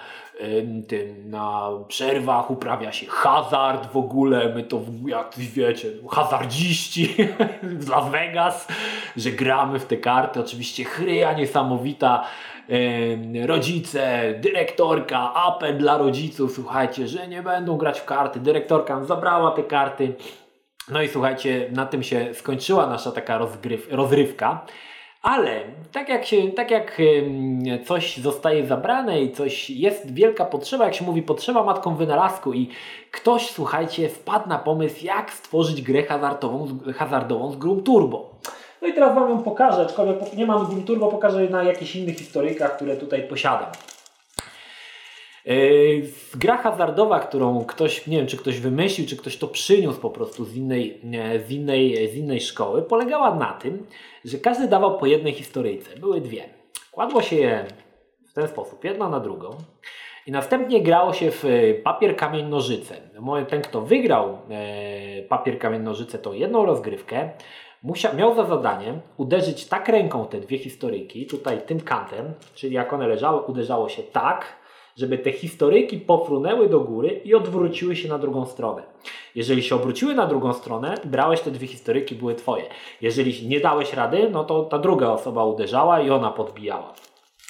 tym, 0.88 1.29
na 1.29 1.69
przerwach 1.88 2.51
uprawia 2.51 2.91
się 2.91 3.05
hazard 3.07 3.91
w 3.91 3.97
ogóle, 3.97 4.53
my 4.55 4.63
to 4.63 4.81
jak 5.07 5.33
wiecie, 5.38 5.89
hazardziści 6.12 7.15
z 7.79 7.88
Las 7.88 8.09
Vegas, 8.09 8.67
że 9.17 9.31
gramy 9.31 9.79
w 9.79 9.85
te 9.85 9.97
karty, 9.97 10.39
oczywiście 10.39 10.83
chryja 10.83 11.33
niesamowita, 11.33 12.23
rodzice, 13.45 14.33
dyrektorka, 14.41 15.33
apel 15.33 15.77
dla 15.77 15.97
rodziców, 15.97 16.51
słuchajcie, 16.55 17.07
że 17.07 17.27
nie 17.27 17.41
będą 17.41 17.77
grać 17.77 18.00
w 18.00 18.05
karty, 18.05 18.39
dyrektorka 18.39 19.03
zabrała 19.03 19.51
te 19.51 19.63
karty, 19.63 20.15
no 20.89 21.01
i 21.01 21.07
słuchajcie, 21.07 21.69
na 21.71 21.85
tym 21.85 22.03
się 22.03 22.33
skończyła 22.33 22.88
nasza 22.88 23.12
taka 23.12 23.38
rozgryw, 23.38 23.88
rozrywka. 23.91 24.65
Ale 25.23 25.61
tak 25.91 26.09
jak, 26.09 26.25
się, 26.25 26.51
tak 26.51 26.71
jak 26.71 27.01
coś 27.85 28.17
zostaje 28.17 28.67
zabrane 28.67 29.21
i 29.21 29.31
coś 29.31 29.69
jest 29.69 30.13
wielka 30.13 30.45
potrzeba, 30.45 30.85
jak 30.85 30.93
się 30.93 31.05
mówi 31.05 31.21
potrzeba 31.21 31.63
matką 31.63 31.95
wynalazku 31.95 32.53
i 32.53 32.69
ktoś, 33.11 33.51
słuchajcie, 33.51 34.09
wpadł 34.09 34.49
na 34.49 34.59
pomysł 34.59 35.05
jak 35.05 35.31
stworzyć 35.31 35.81
grę 35.81 36.03
hazardową, 36.03 36.67
hazardową 36.97 37.51
z 37.51 37.55
Grum 37.55 37.83
Turbo. 37.83 38.29
No 38.81 38.87
i 38.87 38.93
teraz 38.93 39.15
Wam 39.15 39.29
ją 39.29 39.43
pokażę, 39.43 39.81
aczkolwiek 39.81 40.33
nie 40.33 40.45
mam 40.45 40.65
Grum 40.65 40.83
Turbo, 40.83 41.07
pokażę 41.07 41.49
na 41.49 41.63
jakichś 41.63 41.95
innych 41.95 42.17
historykach, 42.17 42.75
które 42.75 42.97
tutaj 42.97 43.23
posiadam. 43.27 43.69
Yy, 45.45 46.03
gra 46.35 46.57
hazardowa, 46.57 47.19
którą 47.19 47.65
ktoś, 47.65 48.07
nie 48.07 48.17
wiem 48.17 48.27
czy 48.27 48.38
ktoś 48.38 48.59
wymyślił, 48.59 49.07
czy 49.07 49.17
ktoś 49.17 49.38
to 49.38 49.47
przyniósł 49.47 50.00
po 50.00 50.09
prostu 50.09 50.45
z 50.45 50.55
innej, 50.55 51.01
z 51.47 51.51
innej, 51.51 52.09
z 52.09 52.15
innej 52.15 52.41
szkoły, 52.41 52.81
polegała 52.81 53.35
na 53.35 53.53
tym, 53.53 53.85
że 54.25 54.38
każdy 54.38 54.67
dawał 54.67 54.97
po 54.97 55.05
jednej 55.05 55.33
historyjce. 55.33 55.95
Były 56.00 56.21
dwie. 56.21 56.43
Kładło 56.91 57.21
się 57.21 57.35
je 57.35 57.65
w 58.29 58.33
ten 58.33 58.47
sposób, 58.47 58.83
jedna 58.83 59.09
na 59.09 59.19
drugą. 59.19 59.50
I 60.27 60.31
następnie 60.31 60.81
grało 60.81 61.13
się 61.13 61.31
w 61.31 61.43
papier, 61.83 62.15
kamień, 62.15 62.45
nożyce. 62.45 62.95
Ten, 63.50 63.62
kto 63.62 63.81
wygrał 63.81 64.38
e, 64.50 65.23
papier, 65.23 65.59
kamień, 65.59 65.81
nożyce, 65.81 66.19
to 66.19 66.33
jedną 66.33 66.65
rozgrywkę, 66.65 67.29
musiał, 67.83 68.15
miał 68.15 68.35
za 68.35 68.45
zadanie 68.45 68.93
uderzyć 69.17 69.65
tak 69.65 69.89
ręką 69.89 70.25
te 70.25 70.39
dwie 70.39 70.57
historyjki, 70.57 71.25
tutaj 71.25 71.62
tym 71.62 71.79
kantem, 71.79 72.33
czyli 72.55 72.73
jak 72.73 72.93
one 72.93 73.07
leżały, 73.07 73.41
uderzało 73.41 73.89
się 73.89 74.03
tak, 74.03 74.45
żeby 74.97 75.17
te 75.17 75.31
historyjki 75.31 75.97
pofrunęły 75.97 76.69
do 76.69 76.79
góry 76.79 77.21
i 77.25 77.35
odwróciły 77.35 77.95
się 77.95 78.09
na 78.09 78.17
drugą 78.17 78.45
stronę. 78.45 78.83
Jeżeli 79.35 79.63
się 79.63 79.75
obróciły 79.75 80.13
na 80.13 80.27
drugą 80.27 80.53
stronę, 80.53 80.97
brałeś 81.05 81.41
te 81.41 81.51
dwie 81.51 81.67
historyjki, 81.67 82.15
były 82.15 82.35
twoje. 82.35 82.63
Jeżeli 83.01 83.47
nie 83.47 83.59
dałeś 83.59 83.93
rady, 83.93 84.29
no 84.31 84.43
to 84.43 84.63
ta 84.63 84.79
druga 84.79 85.09
osoba 85.09 85.45
uderzała 85.45 86.01
i 86.01 86.09
ona 86.09 86.31
podbijała. 86.31 86.93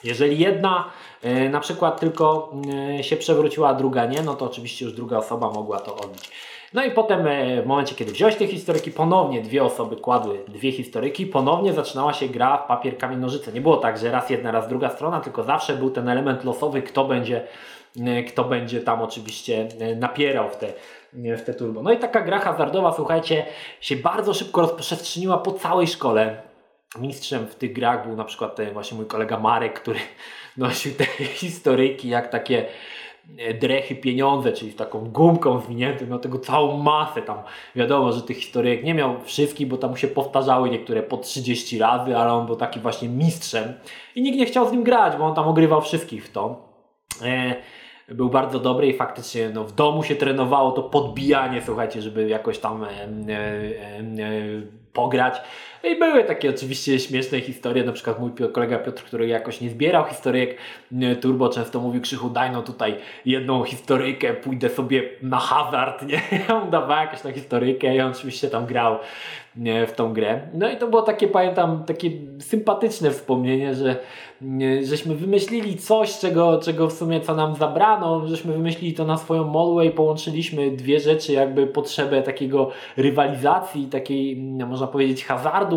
Jeżeli 0.03 0.39
jedna 0.39 0.91
e, 1.21 1.49
na 1.49 1.59
przykład 1.59 1.99
tylko 1.99 2.53
e, 2.99 3.03
się 3.03 3.17
przewróciła, 3.17 3.69
a 3.69 3.73
druga 3.73 4.05
nie, 4.05 4.21
no 4.21 4.35
to 4.35 4.45
oczywiście 4.45 4.85
już 4.85 4.93
druga 4.93 5.17
osoba 5.17 5.51
mogła 5.51 5.79
to 5.79 5.95
odbić. 5.95 6.31
No 6.73 6.83
i 6.83 6.91
potem 6.91 7.27
e, 7.27 7.61
w 7.61 7.65
momencie, 7.65 7.95
kiedy 7.95 8.11
wziąłeś 8.11 8.35
te 8.35 8.47
historyki, 8.47 8.91
ponownie 8.91 9.41
dwie 9.41 9.63
osoby 9.63 9.95
kładły 9.95 10.39
dwie 10.47 10.71
historyki, 10.71 11.25
ponownie 11.25 11.73
zaczynała 11.73 12.13
się 12.13 12.27
gra 12.27 12.57
w 12.57 12.67
papier, 12.67 12.97
kamień, 12.97 13.19
nożyce. 13.19 13.51
Nie 13.51 13.61
było 13.61 13.77
tak, 13.77 13.97
że 13.97 14.11
raz 14.11 14.29
jedna, 14.29 14.51
raz 14.51 14.67
druga 14.67 14.89
strona, 14.89 15.19
tylko 15.19 15.43
zawsze 15.43 15.75
był 15.75 15.89
ten 15.89 16.09
element 16.09 16.43
losowy, 16.43 16.81
kto 16.81 17.05
będzie, 17.05 17.47
e, 18.05 18.23
kto 18.23 18.43
będzie 18.43 18.81
tam 18.81 19.01
oczywiście 19.01 19.67
e, 19.79 19.95
napierał 19.95 20.49
w 20.49 20.55
te, 20.55 20.73
w 21.13 21.41
te 21.41 21.53
turbo. 21.53 21.83
No 21.83 21.91
i 21.91 21.97
taka 21.97 22.21
gra 22.21 22.39
hazardowa, 22.39 22.93
słuchajcie, 22.93 23.45
się 23.81 23.95
bardzo 23.95 24.33
szybko 24.33 24.61
rozprzestrzeniła 24.61 25.37
po 25.37 25.51
całej 25.51 25.87
szkole. 25.87 26.41
Mistrzem 26.99 27.47
w 27.47 27.55
tych 27.55 27.73
grach 27.73 28.07
był 28.07 28.15
na 28.15 28.23
przykład 28.23 28.57
właśnie 28.73 28.97
mój 28.97 29.05
kolega 29.05 29.39
Marek, 29.39 29.79
który 29.79 29.99
nosił 30.57 30.93
te 30.93 31.05
historyjki 31.25 32.09
jak 32.09 32.29
takie 32.29 32.65
drechy 33.59 33.95
pieniądze, 33.95 34.53
czyli 34.53 34.73
taką 34.73 35.11
gumką 35.11 35.59
zwiniętym, 35.59 36.09
miał 36.09 36.19
tego 36.19 36.39
całą 36.39 36.77
masę 36.77 37.21
tam. 37.21 37.37
Wiadomo, 37.75 38.11
że 38.11 38.21
tych 38.21 38.37
historyjek 38.37 38.83
nie 38.83 38.93
miał 38.93 39.21
wszystkich, 39.21 39.67
bo 39.67 39.77
tam 39.77 39.97
się 39.97 40.07
powtarzały 40.07 40.69
niektóre 40.69 41.03
po 41.03 41.17
30 41.17 41.79
razy, 41.79 42.17
ale 42.17 42.33
on 42.33 42.45
był 42.45 42.55
taki 42.55 42.79
właśnie 42.79 43.09
mistrzem 43.09 43.73
i 44.15 44.21
nikt 44.21 44.37
nie 44.37 44.45
chciał 44.45 44.69
z 44.69 44.71
nim 44.71 44.83
grać, 44.83 45.17
bo 45.17 45.25
on 45.25 45.35
tam 45.35 45.47
ogrywał 45.47 45.81
wszystkich 45.81 46.25
w 46.25 46.31
to. 46.31 46.69
E, 47.21 47.55
był 48.07 48.29
bardzo 48.29 48.59
dobry 48.59 48.87
i 48.87 48.97
faktycznie 48.97 49.49
no, 49.49 49.63
w 49.63 49.71
domu 49.71 50.03
się 50.03 50.15
trenowało 50.15 50.71
to 50.71 50.83
podbijanie, 50.83 51.61
słuchajcie, 51.65 52.01
żeby 52.01 52.29
jakoś 52.29 52.59
tam 52.59 52.83
e, 52.83 52.87
e, 52.87 52.99
e, 52.99 54.03
pograć. 54.93 55.41
No 55.83 55.89
I 55.89 55.99
były 55.99 56.23
takie 56.23 56.49
oczywiście 56.49 56.99
śmieszne 56.99 57.41
historie, 57.41 57.83
na 57.83 57.91
przykład 57.91 58.19
mój 58.19 58.31
kolega 58.53 58.79
Piotr, 58.79 59.03
który 59.03 59.27
jakoś 59.27 59.61
nie 59.61 59.69
zbierał 59.69 60.05
historyjek 60.05 60.57
Turbo, 61.21 61.49
często 61.49 61.79
mówił 61.79 62.01
Krzychu, 62.01 62.29
daj 62.29 62.51
no 62.51 62.61
tutaj 62.61 62.95
jedną 63.25 63.63
historyjkę, 63.63 64.33
pójdę 64.33 64.69
sobie 64.69 65.03
na 65.21 65.37
hazard, 65.37 66.07
nie? 66.07 66.21
Ja 66.49 66.59
mu 66.59 66.71
dawałem 66.71 67.05
jakąś 67.05 67.21
tą 67.21 67.31
historyjkę 67.31 67.95
i 67.95 68.01
on 68.01 68.11
oczywiście 68.11 68.49
tam 68.49 68.65
grał 68.65 68.97
w 69.87 69.91
tą 69.95 70.13
grę. 70.13 70.41
No 70.53 70.69
i 70.69 70.77
to 70.77 70.87
było 70.87 71.01
takie, 71.01 71.27
pamiętam, 71.27 71.83
takie 71.83 72.09
sympatyczne 72.39 73.11
wspomnienie, 73.11 73.75
że 73.75 73.95
żeśmy 74.83 75.15
wymyślili 75.15 75.77
coś, 75.77 76.19
czego, 76.19 76.59
czego 76.59 76.87
w 76.87 76.93
sumie 76.93 77.21
co 77.21 77.35
nam 77.35 77.55
zabrano, 77.55 78.27
żeśmy 78.27 78.53
wymyślili 78.53 78.93
to 78.93 79.05
na 79.05 79.17
swoją 79.17 79.43
modłę 79.43 79.85
i 79.85 79.91
połączyliśmy 79.91 80.71
dwie 80.71 80.99
rzeczy, 80.99 81.33
jakby 81.33 81.67
potrzebę 81.67 82.21
takiego 82.21 82.69
rywalizacji, 82.97 83.85
takiej, 83.85 84.35
można 84.67 84.87
powiedzieć, 84.87 85.25
hazardu 85.25 85.72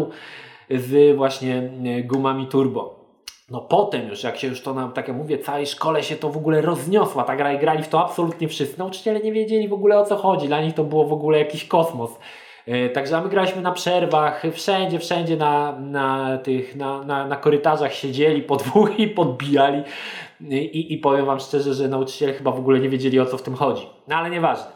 z 0.70 1.16
właśnie 1.16 1.70
gumami 2.04 2.46
turbo. 2.46 2.96
No 3.50 3.60
potem 3.60 4.08
już, 4.08 4.22
jak 4.22 4.36
się 4.36 4.48
już 4.48 4.60
to 4.60 4.74
nam, 4.74 4.92
tak 4.92 5.08
jak 5.08 5.16
mówię, 5.16 5.38
całej 5.38 5.66
szkole 5.66 6.02
się 6.02 6.16
to 6.16 6.30
w 6.30 6.36
ogóle 6.36 6.60
rozniosła, 6.60 7.24
ta 7.24 7.36
gra 7.36 7.52
i 7.52 7.58
grali 7.58 7.82
w 7.82 7.88
to 7.88 8.04
absolutnie 8.04 8.48
wszyscy. 8.48 8.78
Nauczyciele 8.78 9.20
nie 9.20 9.32
wiedzieli 9.32 9.68
w 9.68 9.72
ogóle 9.72 9.98
o 9.98 10.04
co 10.04 10.16
chodzi, 10.16 10.46
dla 10.46 10.62
nich 10.62 10.74
to 10.74 10.84
było 10.84 11.04
w 11.04 11.12
ogóle 11.12 11.38
jakiś 11.38 11.64
kosmos. 11.64 12.10
E, 12.66 12.88
także 12.88 13.20
my 13.20 13.28
graliśmy 13.28 13.62
na 13.62 13.72
przerwach, 13.72 14.42
wszędzie, 14.52 14.98
wszędzie 14.98 15.36
na, 15.36 15.78
na 15.80 16.38
tych, 16.38 16.76
na, 16.76 17.02
na, 17.02 17.26
na 17.26 17.36
korytarzach 17.36 17.94
siedzieli 17.94 18.42
po 18.42 18.56
dwóch 18.56 18.98
i 18.98 19.08
podbijali. 19.08 19.82
I, 20.50 20.94
I 20.94 20.98
powiem 20.98 21.26
Wam 21.26 21.40
szczerze, 21.40 21.74
że 21.74 21.88
nauczyciele 21.88 22.32
chyba 22.32 22.50
w 22.50 22.58
ogóle 22.58 22.80
nie 22.80 22.88
wiedzieli 22.88 23.20
o 23.20 23.26
co 23.26 23.38
w 23.38 23.42
tym 23.42 23.54
chodzi. 23.54 23.86
No 24.08 24.16
ale 24.16 24.30
nieważne. 24.30 24.70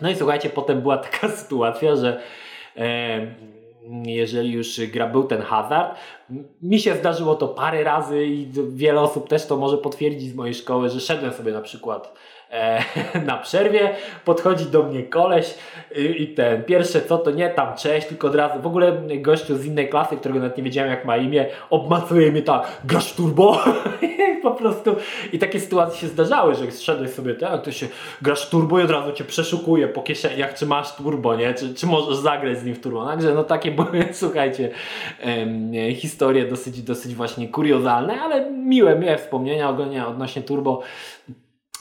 No 0.00 0.10
i 0.10 0.16
słuchajcie, 0.16 0.50
potem 0.50 0.80
była 0.80 0.98
taka 0.98 1.28
sytuacja, 1.42 1.96
że 1.96 2.20
e, 2.76 3.26
jeżeli 4.06 4.52
już 4.52 4.80
gra 4.80 5.06
był 5.06 5.24
ten 5.24 5.42
hazard, 5.42 5.98
mi 6.62 6.80
się 6.80 6.94
zdarzyło 6.94 7.34
to 7.34 7.48
parę 7.48 7.84
razy 7.84 8.26
i 8.26 8.48
wiele 8.68 9.00
osób 9.00 9.28
też 9.28 9.46
to 9.46 9.56
może 9.56 9.78
potwierdzić 9.78 10.30
z 10.30 10.34
mojej 10.34 10.54
szkoły, 10.54 10.90
że 10.90 11.00
szedłem 11.00 11.32
sobie 11.32 11.52
na 11.52 11.60
przykład 11.60 12.14
e, 12.50 12.82
na 13.26 13.36
przerwie, 13.36 13.94
podchodzi 14.24 14.66
do 14.66 14.82
mnie 14.82 15.02
koleś 15.02 15.54
y, 15.96 16.02
i 16.02 16.34
ten, 16.34 16.64
pierwsze 16.64 17.00
co 17.02 17.18
to 17.18 17.30
nie 17.30 17.50
tam 17.50 17.76
cześć, 17.76 18.06
tylko 18.06 18.26
od 18.26 18.34
razu, 18.34 18.62
w 18.62 18.66
ogóle 18.66 19.02
gościu 19.16 19.56
z 19.56 19.64
innej 19.64 19.88
klasy, 19.88 20.16
którego 20.16 20.40
nawet 20.40 20.56
nie 20.58 20.64
wiedziałem 20.64 20.90
jak 20.90 21.04
ma 21.04 21.16
imię, 21.16 21.46
obmacuje 21.70 22.32
mnie 22.32 22.42
tak, 22.42 22.80
grasz 22.84 23.12
turbo? 23.12 23.58
po 24.50 24.54
prostu 24.54 24.96
i 25.32 25.38
takie 25.38 25.60
sytuacje 25.60 26.00
się 26.00 26.08
zdarzały, 26.08 26.54
że 26.54 26.72
szedłeś 26.72 27.10
sobie 27.10 27.34
tak, 27.34 27.62
to 27.62 27.72
się 27.72 27.88
grasz 28.22 28.48
turbo 28.48 28.80
i 28.80 28.82
od 28.82 28.90
razu 28.90 29.12
cię 29.12 29.24
przeszukuje 29.24 29.88
po 29.88 30.02
kieszeniach, 30.02 30.54
czy 30.54 30.66
masz 30.66 30.96
turbo, 30.96 31.36
nie? 31.36 31.54
Czy, 31.54 31.74
czy 31.74 31.86
możesz 31.86 32.16
zagrać 32.16 32.58
z 32.58 32.64
nim 32.64 32.74
w 32.74 32.80
turbo. 32.80 33.06
Także 33.06 33.34
no 33.34 33.44
takie 33.44 33.70
były, 33.78 34.08
słuchajcie, 34.12 34.70
em, 35.20 35.72
historie 35.94 36.44
dosyć, 36.48 36.82
dosyć 36.82 37.14
właśnie 37.14 37.48
kuriozalne, 37.48 38.20
ale 38.20 38.50
miłe, 38.50 38.98
miłe 38.98 39.18
wspomnienia 39.18 39.70
ogólnie 39.70 40.06
odnośnie 40.06 40.42
turbo 40.42 40.82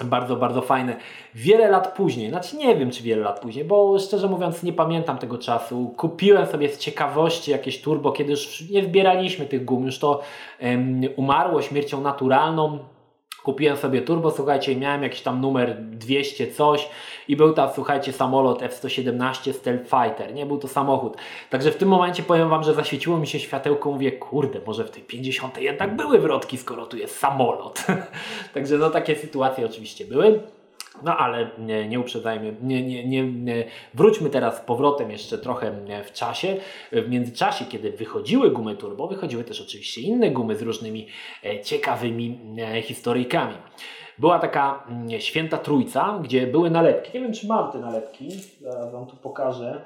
bardzo, 0.04 0.36
bardzo 0.36 0.62
fajne. 0.62 0.96
Wiele 1.36 1.70
lat 1.70 1.94
później, 1.94 2.30
znaczy 2.30 2.58
nie 2.58 2.76
wiem 2.76 2.92
czy 2.92 3.04
wiele 3.04 3.22
lat 3.22 3.40
później, 3.40 3.66
bo 3.66 4.00
szczerze 4.00 4.28
mówiąc 4.28 4.64
nie 4.64 4.74
pamiętam 4.74 5.18
tego 5.18 5.38
czasu. 5.38 5.94
Kupiłem 5.98 6.46
sobie 6.46 6.70
z 6.70 6.78
ciekawości 6.78 7.52
jakieś 7.52 7.82
turbo, 7.82 8.12
kiedy 8.12 8.32
już 8.32 8.70
nie 8.70 8.84
zbieraliśmy 8.84 9.46
tych 9.46 9.66
gum, 9.66 9.86
już 9.86 10.00
to 10.00 10.22
um, 10.62 11.02
umarło 11.16 11.62
śmiercią 11.62 12.02
naturalną. 12.02 12.80
Kupiłem 13.46 13.78
sobie 13.78 14.02
turbo, 14.02 14.32
słuchajcie, 14.32 14.76
miałem 14.76 15.04
jakiś 15.04 15.22
tam 15.22 15.42
numer 15.42 15.78
200 15.82 16.52
coś 16.52 16.90
i 17.28 17.36
był 17.36 17.54
tam, 17.54 17.70
słuchajcie, 17.76 18.14
samolot 18.14 18.64
F-117 18.64 19.54
Stealth 19.54 19.84
Fighter, 19.84 20.34
nie 20.34 20.46
był 20.46 20.58
to 20.58 20.68
samochód. 20.68 21.18
Także 21.50 21.72
w 21.72 21.78
tym 21.78 21.90
momencie 21.90 22.24
powiem 22.24 22.50
Wam, 22.50 22.64
że 22.64 22.74
zaświeciło 22.74 23.18
mi 23.18 23.28
się 23.28 23.40
światełko, 23.40 23.92
mówię, 23.92 24.12
kurde, 24.12 24.60
może 24.68 24.84
w 24.84 24.92
tej 24.92 25.04
50 25.04 25.58
jednak 25.58 25.96
były 25.96 26.20
wrotki, 26.20 26.58
skoro 26.58 26.86
tu 26.86 26.98
jest 26.98 27.20
samolot. 27.20 27.86
Także 28.54 28.78
no 28.78 28.90
takie 28.90 29.16
sytuacje 29.16 29.66
oczywiście 29.66 30.06
były. 30.06 30.40
No 31.04 31.18
ale 31.18 31.50
nie, 31.58 31.88
nie 31.88 32.00
uprzedzajmy, 32.00 32.56
nie, 32.62 32.84
nie, 32.84 33.08
nie, 33.08 33.32
nie, 33.32 33.66
wróćmy 33.94 34.30
teraz 34.30 34.58
z 34.58 34.60
powrotem 34.60 35.12
jeszcze 35.12 35.38
trochę 35.38 35.72
w 36.04 36.12
czasie. 36.12 36.58
W 36.92 37.10
międzyczasie, 37.10 37.66
kiedy 37.66 37.92
wychodziły 37.92 38.52
gumy 38.52 38.76
turbo, 38.76 39.08
wychodziły 39.08 39.44
też 39.44 39.62
oczywiście 39.62 40.02
inne 40.02 40.32
gumy 40.32 40.56
z 40.56 40.62
różnymi 40.62 41.08
e, 41.46 41.62
ciekawymi 41.62 42.40
e, 42.58 42.82
historyjkami. 42.82 43.56
Była 44.18 44.40
taka 44.40 44.84
mm, 44.88 45.22
święta 45.22 45.58
trójca, 45.58 46.20
gdzie 46.24 46.48
były 46.48 46.70
nalepki. 46.70 47.12
Nie 47.14 47.24
wiem, 47.24 47.34
czy 47.34 47.48
mam 47.48 47.72
te 47.72 47.80
nalepki, 47.80 48.30
zaraz 48.62 48.92
Wam 48.92 49.08
tu 49.08 49.16
pokażę. 49.16 49.86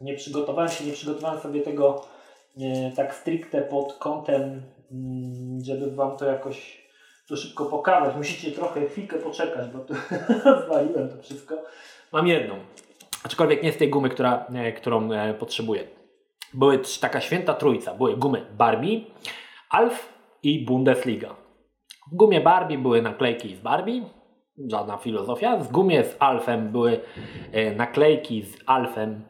Nie 0.00 0.14
przygotowałem 0.14 0.70
się, 0.70 0.84
nie 0.84 0.92
przygotowałem 0.92 1.40
sobie 1.40 1.60
tego 1.60 2.04
e, 2.60 2.92
tak 2.96 3.14
stricte 3.14 3.62
pod 3.62 3.92
kątem, 3.92 4.62
mm, 4.92 5.64
żeby 5.64 5.90
Wam 5.90 6.16
to 6.16 6.24
jakoś 6.24 6.81
to 7.32 7.36
szybko 7.36 7.64
pokazać. 7.64 8.16
Musicie 8.16 8.52
trochę 8.52 8.86
chwilkę 8.86 9.18
poczekać, 9.18 9.70
bo 9.70 9.78
tu 9.78 9.94
zwaliłem 10.66 11.08
to 11.08 11.22
wszystko. 11.22 11.54
Mam 12.12 12.26
jedną, 12.26 12.54
aczkolwiek 13.24 13.62
nie 13.62 13.72
z 13.72 13.76
tej 13.76 13.90
gumy, 13.90 14.08
która, 14.08 14.46
e, 14.54 14.72
którą 14.72 15.12
e, 15.12 15.34
potrzebuję. 15.34 15.84
Były 16.54 16.80
taka 17.00 17.20
święta 17.20 17.54
trójca. 17.54 17.94
Były 17.94 18.16
gumy 18.16 18.46
Barbie, 18.58 19.00
Alf 19.70 20.12
i 20.42 20.64
Bundesliga. 20.64 21.34
W 22.12 22.16
gumie 22.16 22.40
Barbie 22.40 22.78
były 22.78 23.02
naklejki 23.02 23.56
z 23.56 23.60
Barbie, 23.60 24.02
żadna 24.70 24.96
filozofia. 24.96 25.56
W 25.56 25.72
gumie 25.72 26.04
z 26.04 26.16
Alfem 26.18 26.68
były 26.68 27.00
e, 27.52 27.74
naklejki 27.74 28.42
z 28.42 28.56
Alfem 28.66 29.22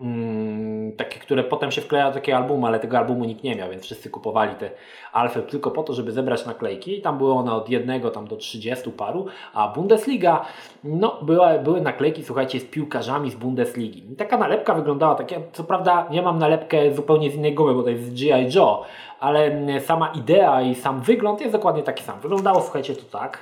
Mm, 0.00 0.92
takie, 0.96 1.20
które 1.20 1.44
potem 1.44 1.70
się 1.70 1.80
wkleja 1.80 2.08
do 2.08 2.14
takiego 2.14 2.38
albumu, 2.38 2.66
ale 2.66 2.80
tego 2.80 2.98
albumu 2.98 3.24
nikt 3.24 3.44
nie 3.44 3.54
miał, 3.54 3.70
więc 3.70 3.82
wszyscy 3.82 4.10
kupowali 4.10 4.54
te 4.54 4.70
alfy 5.12 5.42
tylko 5.42 5.70
po 5.70 5.82
to, 5.82 5.92
żeby 5.94 6.12
zebrać 6.12 6.46
naklejki 6.46 6.98
i 6.98 7.02
tam 7.02 7.18
były 7.18 7.32
one 7.32 7.52
od 7.52 7.68
jednego 7.68 8.10
tam 8.10 8.26
do 8.26 8.36
30 8.36 8.90
paru, 8.90 9.26
a 9.54 9.68
Bundesliga, 9.68 10.44
no 10.84 11.18
była, 11.22 11.58
były 11.58 11.80
naklejki, 11.80 12.24
słuchajcie, 12.24 12.60
z 12.60 12.64
piłkarzami 12.64 13.30
z 13.30 13.34
Bundesligi. 13.34 14.02
Taka 14.16 14.38
nalepka 14.38 14.74
wyglądała 14.74 15.14
tak, 15.14 15.30
ja, 15.30 15.38
co 15.52 15.64
prawda 15.64 16.08
nie 16.10 16.22
mam 16.22 16.38
nalepkę 16.38 16.94
zupełnie 16.94 17.30
z 17.30 17.34
innej 17.34 17.54
gumy, 17.54 17.74
bo 17.74 17.82
to 17.82 17.90
jest 17.90 18.14
G.I. 18.14 18.54
Joe, 18.54 18.84
ale 19.20 19.44
mm, 19.44 19.80
sama 19.80 20.08
idea 20.08 20.62
i 20.62 20.74
sam 20.74 21.00
wygląd 21.00 21.40
jest 21.40 21.52
dokładnie 21.52 21.82
taki 21.82 22.04
sam. 22.04 22.20
Wyglądało, 22.20 22.60
słuchajcie, 22.60 22.96
to 22.96 23.18
tak, 23.18 23.38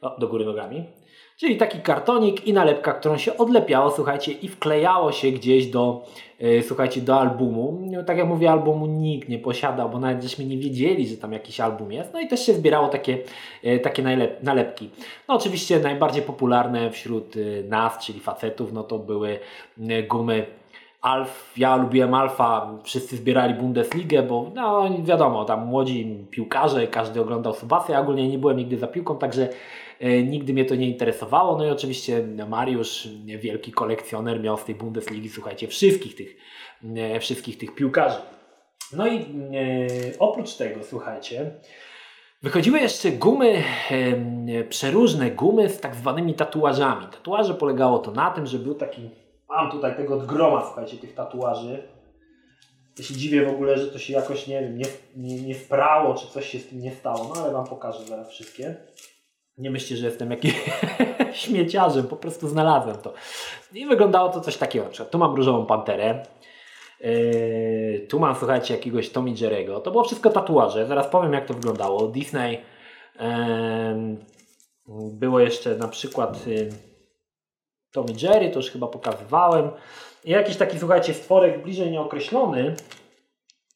o, 0.00 0.18
do 0.18 0.28
góry 0.28 0.44
nogami. 0.44 1.01
Czyli 1.42 1.56
taki 1.56 1.80
kartonik 1.80 2.46
i 2.46 2.52
nalepka, 2.52 2.92
którą 2.92 3.18
się 3.18 3.36
odlepiało, 3.36 3.90
słuchajcie, 3.90 4.32
i 4.32 4.48
wklejało 4.48 5.12
się 5.12 5.30
gdzieś 5.30 5.66
do, 5.66 6.04
yy, 6.40 6.62
słuchajcie, 6.62 7.00
do 7.00 7.20
albumu. 7.20 7.80
Tak 8.06 8.18
jak 8.18 8.26
mówię, 8.26 8.50
albumu 8.50 8.86
nikt 8.86 9.28
nie 9.28 9.38
posiadał, 9.38 9.90
bo 9.90 9.98
nawet 9.98 10.22
żeśmy 10.22 10.44
nie 10.44 10.58
wiedzieli, 10.58 11.08
że 11.08 11.16
tam 11.16 11.32
jakiś 11.32 11.60
album 11.60 11.92
jest. 11.92 12.12
No 12.12 12.20
i 12.20 12.28
też 12.28 12.46
się 12.46 12.54
zbierało 12.54 12.88
takie, 12.88 13.18
yy, 13.62 13.78
takie 13.78 14.02
nalepki. 14.42 14.90
No 15.28 15.34
oczywiście 15.34 15.80
najbardziej 15.80 16.22
popularne 16.22 16.90
wśród 16.90 17.36
yy, 17.36 17.64
nas, 17.68 17.98
czyli 17.98 18.20
facetów, 18.20 18.72
no 18.72 18.82
to 18.82 18.98
były 18.98 19.38
gumy 20.08 20.46
Alf, 21.02 21.52
ja 21.56 21.76
lubiłem 21.76 22.14
Alfa, 22.14 22.70
wszyscy 22.82 23.16
zbierali 23.16 23.54
Bundesligę, 23.54 24.22
bo 24.22 24.50
no 24.54 24.90
wiadomo, 25.04 25.44
tam 25.44 25.66
młodzi 25.66 26.26
piłkarze, 26.30 26.86
każdy 26.86 27.20
oglądał 27.20 27.54
Subasy, 27.54 27.92
ja 27.92 28.00
ogólnie 28.00 28.28
nie 28.28 28.38
byłem 28.38 28.56
nigdy 28.56 28.78
za 28.78 28.86
piłką, 28.86 29.18
także 29.18 29.48
nigdy 30.02 30.52
mnie 30.52 30.64
to 30.64 30.74
nie 30.74 30.88
interesowało. 30.88 31.58
No 31.58 31.66
i 31.66 31.70
oczywiście 31.70 32.26
Mariusz, 32.48 33.08
wielki 33.24 33.72
kolekcjoner, 33.72 34.40
miał 34.40 34.56
z 34.56 34.64
tej 34.64 34.74
Bundesligi, 34.74 35.28
słuchajcie, 35.28 35.68
wszystkich 35.68 36.14
tych, 36.14 36.36
e, 36.96 37.20
wszystkich 37.20 37.58
tych 37.58 37.74
piłkarzy. 37.74 38.18
No 38.92 39.06
i 39.06 39.16
e, 39.16 39.24
oprócz 40.18 40.54
tego, 40.54 40.84
słuchajcie, 40.84 41.50
Wychodziły 42.42 42.80
jeszcze 42.80 43.10
gumy, 43.10 43.62
e, 43.90 44.64
przeróżne 44.64 45.30
gumy 45.30 45.70
z 45.70 45.80
tak 45.80 45.94
zwanymi 45.94 46.34
tatuażami. 46.34 47.06
Tatuaże 47.06 47.54
polegało 47.54 47.98
to 47.98 48.10
na 48.10 48.30
tym, 48.30 48.46
że 48.46 48.58
był 48.58 48.74
taki 48.74 49.10
Mam 49.52 49.70
tutaj 49.70 49.96
tego 49.96 50.18
groma, 50.18 50.64
słuchajcie, 50.64 50.96
tych 50.96 51.14
tatuaży. 51.14 51.88
Ja 52.98 53.04
się 53.04 53.14
dziwię 53.14 53.46
w 53.46 53.48
ogóle, 53.48 53.78
że 53.78 53.86
to 53.86 53.98
się 53.98 54.12
jakoś, 54.12 54.46
nie 54.46 54.60
wiem, 54.60 54.78
nie, 54.78 54.84
nie, 55.16 55.42
nie 55.42 55.54
sprało, 55.54 56.14
czy 56.14 56.26
coś 56.26 56.48
się 56.48 56.58
z 56.58 56.66
tym 56.66 56.80
nie 56.80 56.92
stało. 56.92 57.32
No 57.34 57.42
ale 57.42 57.52
Wam 57.52 57.66
pokażę 57.66 58.04
zaraz 58.04 58.30
wszystkie. 58.30 58.76
Nie 59.58 59.70
myślcie, 59.70 59.96
że 59.96 60.06
jestem 60.06 60.30
jakimś 60.30 60.54
śmieciarzem, 61.44 62.06
po 62.06 62.16
prostu 62.16 62.48
znalazłem 62.48 62.96
to. 62.96 63.14
I 63.72 63.86
wyglądało 63.86 64.28
to 64.28 64.40
coś 64.40 64.56
takiego. 64.56 64.86
Tu 65.10 65.18
mam 65.18 65.34
różową 65.34 65.66
panterę. 65.66 66.26
Yy, 67.00 68.06
tu 68.10 68.20
mam, 68.20 68.34
słuchajcie, 68.36 68.74
jakiegoś 68.74 69.10
Tommy 69.10 69.30
Jerego. 69.40 69.80
To 69.80 69.90
było 69.90 70.04
wszystko 70.04 70.30
tatuaże. 70.30 70.86
Zaraz 70.86 71.06
powiem, 71.06 71.32
jak 71.32 71.46
to 71.46 71.54
wyglądało. 71.54 72.08
Disney. 72.08 72.58
Yy, 73.20 74.16
było 75.12 75.40
jeszcze 75.40 75.76
na 75.76 75.88
przykład. 75.88 76.46
Yy, 76.46 76.70
Tom 77.92 78.06
i 78.06 78.22
Jerry, 78.22 78.50
to 78.50 78.58
już 78.58 78.70
chyba 78.70 78.86
pokazywałem. 78.86 79.70
I 80.24 80.30
jakiś 80.30 80.56
taki, 80.56 80.78
słuchajcie, 80.78 81.14
stworek 81.14 81.62
bliżej 81.62 81.90
nieokreślony. 81.90 82.74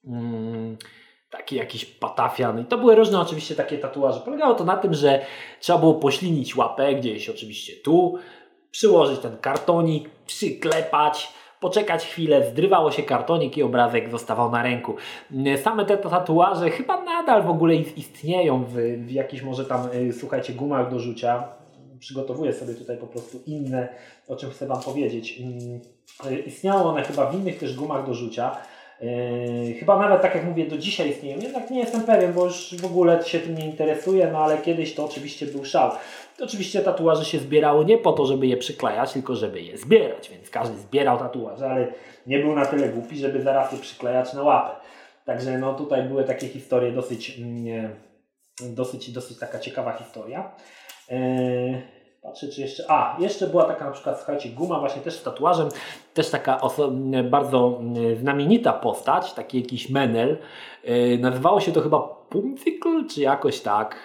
Hmm, 0.05 0.77
taki 1.31 1.57
jakiś 1.57 1.85
patafian. 1.85 2.61
I 2.61 2.65
to 2.65 2.79
były 2.79 2.95
różne 2.95 3.21
oczywiście 3.21 3.55
takie 3.55 3.79
tatuaże. 3.79 4.21
Polegało 4.21 4.55
to 4.55 4.65
na 4.65 4.77
tym, 4.77 4.95
że 4.95 5.27
trzeba 5.61 5.79
było 5.79 5.95
poślinić 5.95 6.57
łapę 6.57 6.95
gdzieś 6.95 7.29
oczywiście 7.29 7.73
tu, 7.85 8.19
przyłożyć 8.71 9.21
ten 9.21 9.37
kartonik, 9.37 10.11
przyklepać, 10.27 11.33
poczekać 11.61 12.07
chwilę, 12.07 12.51
zdrywało 12.51 12.91
się 12.91 13.03
kartonik 13.03 13.57
i 13.57 13.63
obrazek 13.63 14.11
zostawał 14.11 14.51
na 14.51 14.63
ręku. 14.63 14.95
Same 15.63 15.85
te 15.85 15.99
tatuaże 15.99 16.71
chyba 16.71 17.05
nadal 17.05 17.43
w 17.43 17.51
ogóle 17.51 17.75
istnieją 17.75 18.65
w, 18.65 18.75
w 19.07 19.11
jakichś 19.11 19.43
może 19.43 19.65
tam, 19.65 19.89
y, 19.95 20.13
słuchajcie, 20.13 20.53
gumach 20.53 20.91
do 20.91 21.01
rzucia 21.01 21.57
przygotowuję 21.99 22.53
sobie 22.53 22.75
tutaj 22.75 22.97
po 22.97 23.07
prostu 23.07 23.39
inne, 23.47 23.89
o 24.29 24.37
czym 24.37 24.51
chcę 24.51 24.67
Wam 24.67 24.83
powiedzieć. 24.83 25.41
Mm, 25.41 25.81
istniało 26.47 26.91
one 26.91 27.03
chyba 27.03 27.31
w 27.31 27.35
innych 27.35 27.59
też 27.59 27.77
gumach 27.77 28.07
do 28.07 28.15
rzucia. 28.15 28.57
Yy, 29.01 29.75
chyba 29.75 29.99
nawet 29.99 30.23
tak 30.23 30.35
jak 30.35 30.45
mówię, 30.45 30.67
do 30.67 30.79
dzisiaj 30.79 31.11
istnieją. 31.11 31.39
Jednak 31.39 31.71
nie 31.71 31.79
jestem 31.79 32.01
pewien, 32.03 32.33
bo 32.33 32.45
już 32.45 32.75
w 32.81 32.85
ogóle 32.85 33.25
się 33.25 33.39
tym 33.41 33.55
nie 33.55 33.67
interesuję, 33.67 34.31
no 34.33 34.39
ale 34.39 34.59
kiedyś 34.59 34.95
to 34.95 35.05
oczywiście 35.05 35.47
był 35.47 35.65
szał. 35.65 35.91
Oczywiście 36.41 36.81
tatuaże 36.81 37.25
się 37.25 37.39
zbierało 37.39 37.83
nie 37.83 37.99
po 37.99 38.13
to, 38.13 38.27
żeby 38.27 38.47
je 38.47 38.57
przyklejać, 38.57 39.13
tylko 39.13 39.35
żeby 39.37 39.63
je 39.63 39.79
zbierać, 39.79 40.31
więc 40.31 40.51
każdy 40.51 40.79
zbierał 40.79 41.19
tatuaże, 41.19 41.71
ale 41.71 41.93
nie 42.27 42.39
był 42.39 42.55
na 42.55 42.67
tyle 42.67 42.89
głupi, 42.89 43.17
żeby 43.17 43.43
zaraz 43.43 43.73
je 43.73 43.79
przyklejać 43.79 44.33
na 44.33 44.43
łapę. 44.43 44.77
Także 45.25 45.59
no 45.59 45.75
tutaj 45.75 46.03
były 46.03 46.25
takie 46.25 46.49
historie 46.49 46.93
dosyć, 46.93 47.39
mm, 47.39 47.95
dosyć, 48.61 49.11
dosyć 49.11 49.39
taka 49.39 49.59
ciekawa 49.59 49.93
historia. 49.93 50.51
Yy, 51.11 51.17
patrzę, 52.27 52.49
czy 52.49 52.61
jeszcze. 52.61 52.85
A, 52.89 53.17
jeszcze 53.21 53.47
była 53.47 53.65
taka 53.65 53.85
na 53.85 53.91
przykład, 53.91 54.17
słuchajcie, 54.17 54.49
guma 54.49 54.81
właśnie 54.81 55.03
też 55.03 55.15
z 55.15 55.23
tatuażem, 55.23 55.69
też 56.15 56.31
taka 56.31 56.61
bardzo 57.25 57.81
znamienita 58.21 58.73
postać, 58.73 59.33
taki 59.33 59.61
jakiś 59.61 59.91
menel. 59.91 60.39
Yy, 60.85 61.19
nazywało 61.19 61.61
się 61.61 61.73
to 61.73 61.81
chyba 61.81 62.17
Pumcykl, 62.29 63.07
czy 63.07 63.21
jakoś 63.21 63.61
tak. 63.61 63.97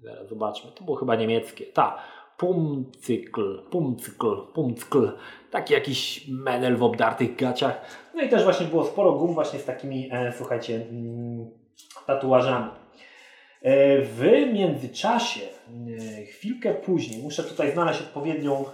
Zaraz 0.00 0.28
zobaczmy, 0.28 0.70
to 0.72 0.84
było 0.84 0.96
chyba 0.96 1.16
niemieckie. 1.16 1.66
Tak. 1.66 1.98
Pumcykl, 2.36 3.62
Pumcykl, 3.70 4.36
Pumcykl. 4.54 5.12
Taki 5.50 5.74
jakiś 5.74 6.28
menel 6.28 6.76
w 6.76 6.82
obdartych 6.82 7.36
gaciach. 7.36 7.80
No 8.14 8.22
i 8.22 8.28
też 8.28 8.44
właśnie 8.44 8.66
było 8.66 8.84
sporo 8.84 9.12
gum 9.12 9.34
właśnie 9.34 9.58
z 9.58 9.64
takimi, 9.64 10.08
e, 10.12 10.32
słuchajcie, 10.36 10.86
tatuażami. 12.06 12.81
E, 13.62 14.02
w 14.02 14.20
międzyczasie, 14.52 15.40
e, 16.20 16.22
chwilkę 16.22 16.74
później, 16.74 17.22
muszę 17.22 17.44
tutaj 17.44 17.72
znaleźć 17.72 18.00
odpowiednią, 18.00 18.64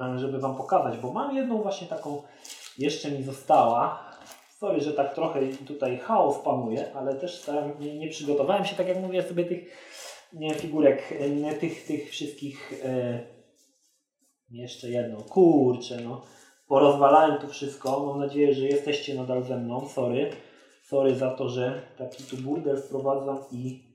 e, 0.00 0.18
żeby 0.18 0.38
Wam 0.38 0.56
pokazać, 0.56 0.98
bo 0.98 1.12
mam 1.12 1.36
jedną 1.36 1.62
właśnie 1.62 1.86
taką, 1.86 2.22
jeszcze 2.78 3.10
mi 3.10 3.22
została. 3.22 4.10
Sorry, 4.58 4.80
że 4.80 4.92
tak 4.92 5.14
trochę 5.14 5.40
tutaj 5.66 5.98
chaos 5.98 6.38
panuje, 6.44 6.92
ale 6.94 7.14
też 7.14 7.50
nie, 7.80 7.98
nie 7.98 8.08
przygotowałem 8.08 8.64
się, 8.64 8.76
tak 8.76 8.88
jak 8.88 8.98
mówię 9.00 9.22
sobie, 9.22 9.44
tych 9.44 9.90
figurek, 10.56 11.14
tych, 11.60 11.86
tych 11.86 12.10
wszystkich. 12.10 12.72
jeszcze 14.50 14.88
jedno, 14.88 15.16
kurczę, 15.16 16.00
no. 16.04 16.22
Porozwalałem 16.68 17.40
tu 17.40 17.48
wszystko. 17.48 18.06
Mam 18.06 18.18
nadzieję, 18.18 18.54
że 18.54 18.66
jesteście 18.66 19.14
nadal 19.14 19.44
ze 19.44 19.56
mną. 19.56 19.88
Sorry. 19.88 20.30
Sorry 20.82 21.14
za 21.14 21.30
to, 21.30 21.48
że 21.48 21.82
taki 21.98 22.24
tu 22.24 22.36
burdel 22.36 22.82
wprowadzam 22.82 23.38
i 23.52 23.89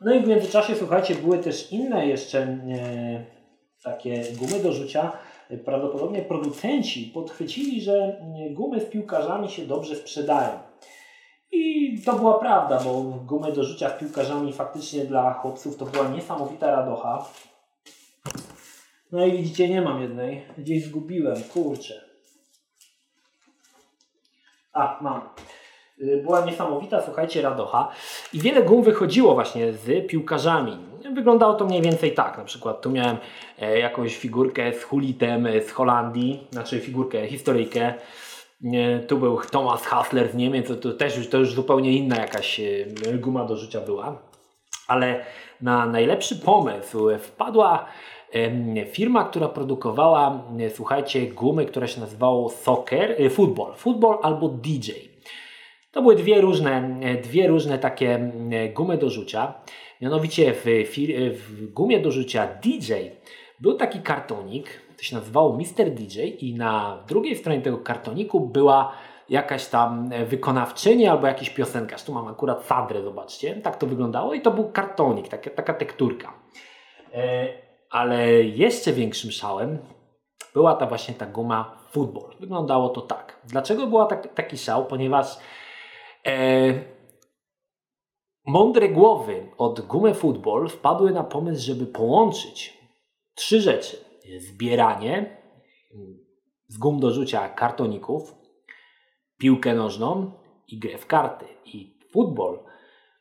no 0.00 0.14
i 0.14 0.20
w 0.20 0.26
międzyczasie, 0.26 0.74
słuchajcie, 0.76 1.14
były 1.14 1.38
też 1.38 1.72
inne 1.72 2.06
jeszcze 2.06 2.38
e, 2.38 3.24
takie 3.82 4.24
gumy 4.32 4.62
do 4.62 4.72
rzucia. 4.72 5.12
Prawdopodobnie 5.64 6.22
producenci 6.22 7.10
podchwycili, 7.14 7.80
że 7.80 8.22
gumy 8.50 8.80
z 8.80 8.84
piłkarzami 8.84 9.50
się 9.50 9.66
dobrze 9.66 9.96
sprzedają. 9.96 10.50
I 11.52 12.02
to 12.04 12.12
była 12.12 12.38
prawda, 12.38 12.80
bo 12.84 13.02
gumy 13.02 13.52
do 13.52 13.64
rzucia 13.64 13.90
z 13.90 14.00
piłkarzami 14.00 14.52
faktycznie 14.52 15.04
dla 15.04 15.32
chłopców 15.32 15.76
to 15.76 15.86
była 15.86 16.08
niesamowita 16.08 16.70
radocha. 16.70 17.24
No 19.12 19.26
i 19.26 19.32
widzicie, 19.32 19.68
nie 19.68 19.82
mam 19.82 20.02
jednej. 20.02 20.46
Gdzieś 20.58 20.84
zgubiłem, 20.84 21.42
kurczę. 21.42 22.04
A, 24.72 24.98
mam. 25.00 25.28
Y, 26.00 26.22
była 26.22 26.44
niesamowita, 26.44 27.02
słuchajcie, 27.02 27.42
radocha 27.42 27.88
i 28.32 28.40
wiele 28.40 28.62
gum 28.62 28.82
wychodziło 28.82 29.34
właśnie 29.34 29.72
z 29.72 30.08
piłkarzami. 30.08 30.76
Wyglądało 31.14 31.54
to 31.54 31.64
mniej 31.64 31.82
więcej 31.82 32.14
tak, 32.14 32.38
na 32.38 32.44
przykład 32.44 32.80
tu 32.80 32.90
miałem 32.90 33.16
e, 33.58 33.78
jakąś 33.78 34.16
figurkę 34.16 34.72
z 34.72 34.82
Hulitem 34.82 35.48
z 35.66 35.70
Holandii, 35.70 36.46
znaczy 36.50 36.80
figurkę, 36.80 37.26
historyjkę, 37.26 37.94
tu 39.08 39.18
był 39.18 39.40
Thomas 39.50 39.86
Hassler 39.86 40.28
z 40.28 40.34
Niemiec, 40.34 40.80
to 40.80 40.92
też 40.92 41.16
już, 41.16 41.28
to 41.28 41.38
już 41.38 41.54
zupełnie 41.54 41.92
inna 41.92 42.16
jakaś 42.16 42.60
guma 43.14 43.44
do 43.44 43.56
życia 43.56 43.80
była. 43.80 44.22
Ale 44.88 45.24
na 45.60 45.86
najlepszy 45.86 46.36
pomysł 46.36 47.08
wpadła 47.18 47.86
firma, 48.92 49.24
która 49.24 49.48
produkowała, 49.48 50.42
słuchajcie, 50.74 51.26
gumy, 51.26 51.66
które 51.66 51.88
się 51.88 52.00
nazywało 52.00 52.48
Soccer, 52.50 53.14
e, 53.18 53.30
Football, 53.30 53.74
Football 53.74 54.18
albo 54.22 54.48
DJ. 54.48 55.09
To 55.92 56.02
były 56.02 56.16
dwie 56.16 56.40
różne, 56.40 57.00
dwie 57.22 57.48
różne 57.48 57.78
takie 57.78 58.32
gumy 58.74 58.98
do 58.98 59.10
rzucia. 59.10 59.54
Mianowicie 60.00 60.54
w, 60.54 60.64
w 61.34 61.72
gumie 61.72 62.00
do 62.00 62.10
rzucia 62.10 62.46
DJ 62.46 62.92
był 63.60 63.74
taki 63.74 64.00
kartonik, 64.00 64.80
to 64.96 65.02
się 65.02 65.16
nazywało 65.16 65.56
Mr. 65.56 65.90
DJ 65.90 66.20
i 66.38 66.54
na 66.54 67.04
drugiej 67.08 67.36
stronie 67.36 67.60
tego 67.60 67.78
kartoniku 67.78 68.40
była 68.40 68.92
jakaś 69.28 69.66
tam 69.66 70.10
wykonawczyni 70.26 71.06
albo 71.06 71.26
jakiś 71.26 71.50
piosenkarz. 71.50 72.04
Tu 72.04 72.12
mam 72.12 72.28
akurat 72.28 72.64
Sadrę, 72.64 73.02
zobaczcie. 73.02 73.54
Tak 73.54 73.76
to 73.76 73.86
wyglądało 73.86 74.34
i 74.34 74.40
to 74.40 74.50
był 74.50 74.72
kartonik, 74.72 75.28
taka, 75.28 75.50
taka 75.50 75.74
tekturka. 75.74 76.32
E, 77.14 77.48
ale 77.90 78.32
jeszcze 78.42 78.92
większym 78.92 79.30
szałem 79.30 79.78
była 80.54 80.74
ta 80.74 80.86
właśnie 80.86 81.14
ta 81.14 81.26
guma 81.26 81.80
Football. 81.90 82.30
Wyglądało 82.40 82.88
to 82.88 83.00
tak. 83.00 83.40
Dlaczego 83.44 83.86
była 83.86 84.06
tak, 84.06 84.34
taki 84.34 84.58
szał? 84.58 84.86
Ponieważ 84.86 85.36
e, 85.36 85.40
mądre 88.46 88.88
głowy 88.88 89.46
od 89.58 89.80
gumy 89.80 90.14
Football 90.14 90.68
wpadły 90.68 91.12
na 91.12 91.24
pomysł, 91.24 91.66
żeby 91.66 91.86
połączyć 91.86 92.78
trzy 93.34 93.60
rzeczy. 93.60 93.96
Zbieranie 94.38 95.36
z 96.68 96.78
gum 96.78 97.00
do 97.00 97.10
rzucia 97.10 97.48
kartoników, 97.48 98.34
piłkę 99.38 99.74
nożną 99.74 100.32
i 100.68 100.78
grę 100.78 100.98
w 100.98 101.06
karty. 101.06 101.46
I 101.64 101.98
futbol 102.12 102.58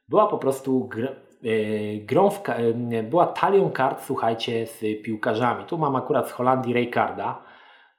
była 0.08 0.28
po 0.28 0.38
prostu 0.38 0.88
gr 0.88 1.06
e, 1.44 1.98
grą 1.98 2.30
w, 2.30 2.50
e, 2.50 3.04
była 3.04 3.28
talią 3.28 3.72
kart, 3.72 4.04
słuchajcie, 4.06 4.68
z 4.68 5.04
piłkarzami. 5.04 5.66
Tu 5.66 5.78
mam 5.78 5.96
akurat 5.96 6.30
z 6.30 6.32
Holandii 6.32 6.74
Rijkaarda. 6.74 7.44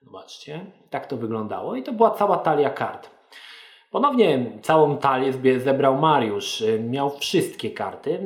Zobaczcie, 0.03 0.73
tak 0.91 1.07
to 1.07 1.17
wyglądało. 1.17 1.77
I 1.77 1.83
to 1.83 1.93
była 1.93 2.11
cała 2.11 2.37
talia 2.37 2.71
kart. 2.71 3.11
Ponownie 3.91 4.53
całą 4.63 4.97
talię 4.97 5.33
zebrał 5.59 5.99
Mariusz. 5.99 6.63
E, 6.63 6.79
miał 6.79 7.11
wszystkie 7.11 7.71
karty. 7.71 8.21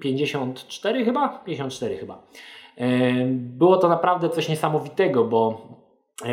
54 0.00 1.04
chyba? 1.04 1.28
54 1.28 1.96
chyba. 1.96 2.22
Było 3.32 3.76
to 3.76 3.88
naprawdę 3.88 4.30
coś 4.30 4.48
niesamowitego, 4.48 5.24
bo 5.24 5.68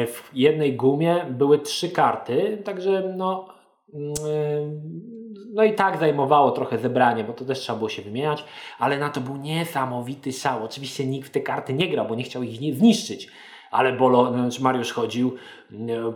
w 0.07 0.29
jednej 0.33 0.75
gumie 0.75 1.25
były 1.29 1.59
trzy 1.59 1.89
karty, 1.89 2.61
także 2.65 3.13
no, 3.17 3.47
mm, 3.93 4.13
no 5.53 5.63
i 5.63 5.73
tak 5.73 5.97
zajmowało 5.97 6.51
trochę 6.51 6.77
zebranie, 6.77 7.23
bo 7.23 7.33
to 7.33 7.45
też 7.45 7.59
trzeba 7.59 7.77
było 7.77 7.89
się 7.89 8.01
wymieniać, 8.01 8.43
ale 8.79 8.97
na 8.97 9.09
to 9.09 9.21
był 9.21 9.37
niesamowity 9.37 10.33
szał. 10.33 10.63
Oczywiście 10.63 11.05
nikt 11.05 11.27
w 11.27 11.31
te 11.31 11.39
karty 11.39 11.73
nie 11.73 11.89
grał, 11.89 12.07
bo 12.07 12.15
nie 12.15 12.23
chciał 12.23 12.43
ich 12.43 12.75
zniszczyć, 12.75 13.27
ale 13.71 13.93
Bolo, 13.93 14.33
znaczy 14.33 14.63
Mariusz 14.63 14.91
chodził 14.91 15.35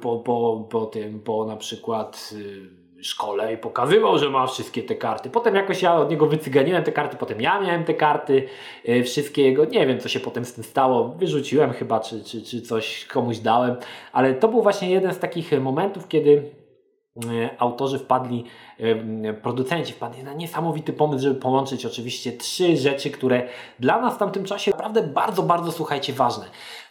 po, 0.02 0.18
po, 0.18 0.68
po 0.70 0.86
tym, 0.86 1.20
po 1.20 1.46
na 1.46 1.56
przykład 1.56 2.34
y, 2.34 2.82
szkole 3.04 3.54
i 3.54 3.58
pokazywał, 3.58 4.18
że 4.18 4.30
ma 4.30 4.48
wszystkie 4.48 4.84
te 4.84 4.96
karty. 4.96 5.30
Potem 5.30 5.56
jakoś 5.56 5.82
ja 5.82 5.96
od 5.96 6.10
niego 6.10 6.28
wycyganiłem 6.28 6.84
te 6.84 6.92
karty, 6.92 7.18
potem 7.18 7.42
ja 7.42 7.62
miałem 7.62 7.84
te 7.84 7.94
karty, 7.94 8.48
yy, 8.86 9.04
wszystkie 9.04 9.44
jego, 9.44 9.66
nie 9.66 9.88
wiem 9.88 10.00
co 10.00 10.10
się 10.10 10.20
potem 10.20 10.46
z 10.46 10.54
tym 10.54 10.64
stało, 10.64 11.10
wyrzuciłem 11.10 11.72
chyba, 11.74 12.00
czy, 12.00 12.24
czy, 12.24 12.42
czy 12.42 12.62
coś 12.62 13.06
komuś 13.06 13.38
dałem, 13.38 13.76
ale 14.12 14.34
to 14.34 14.48
był 14.48 14.62
właśnie 14.62 14.90
jeden 14.92 15.14
z 15.14 15.20
takich 15.20 15.62
momentów, 15.62 16.08
kiedy 16.08 16.61
autorzy 17.58 18.00
wpadli, 18.00 18.44
e, 18.80 19.34
producenci 19.34 19.94
wpadli 19.94 20.24
na 20.24 20.34
niesamowity 20.34 20.94
pomysł, 20.94 21.24
żeby 21.24 21.40
połączyć 21.40 21.86
oczywiście 21.86 22.32
trzy 22.32 22.78
rzeczy, 22.78 23.10
które 23.10 23.48
dla 23.80 24.02
nas 24.02 24.16
w 24.16 24.18
tamtym 24.18 24.46
czasie 24.46 24.72
naprawdę 24.72 25.04
bardzo, 25.04 25.44
bardzo 25.44 25.72
słuchajcie 25.72 26.14
ważne. 26.14 26.46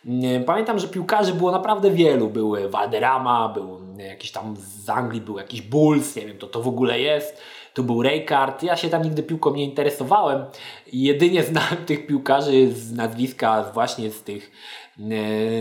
E, 0.07 0.41
pamiętam, 0.41 0.79
że 0.79 0.89
piłkarzy 0.89 1.35
było 1.35 1.51
naprawdę 1.51 1.91
wielu. 1.91 2.29
Były 2.29 2.69
Valderrama, 2.69 3.49
był 3.49 3.81
jakiś 3.99 4.33
tam 4.33 4.55
z 4.59 4.89
Anglii, 4.89 5.21
był 5.21 5.39
jakiś 5.39 5.63
Bulls, 5.63 6.17
nie 6.17 6.27
wiem, 6.27 6.39
to 6.39 6.47
to 6.47 6.63
w 6.63 6.69
ogóle 6.69 7.01
jest. 7.01 7.43
Tu 7.75 7.85
był 7.85 8.03
Raycard. 8.03 8.63
Ja 8.63 8.77
się 8.77 8.89
tam 8.89 9.03
nigdy 9.03 9.23
piłką 9.23 9.55
nie 9.55 9.65
interesowałem. 9.65 10.45
Jedynie 10.93 11.45
znałem 11.45 11.77
tych 11.87 12.07
piłkarzy 12.07 12.73
z 12.73 12.93
nazwiska 12.93 13.71
właśnie 13.75 14.11
z 14.11 14.23
tych, 14.23 14.51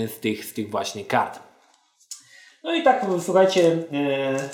z 0.07 0.19
tych, 0.19 0.45
z 0.45 0.53
tych 0.53 0.69
właśnie 0.71 1.05
kart. 1.05 1.48
No 2.63 2.75
i 2.75 2.83
tak, 2.83 3.05
słuchajcie, 3.19 3.77
e, 3.93 4.49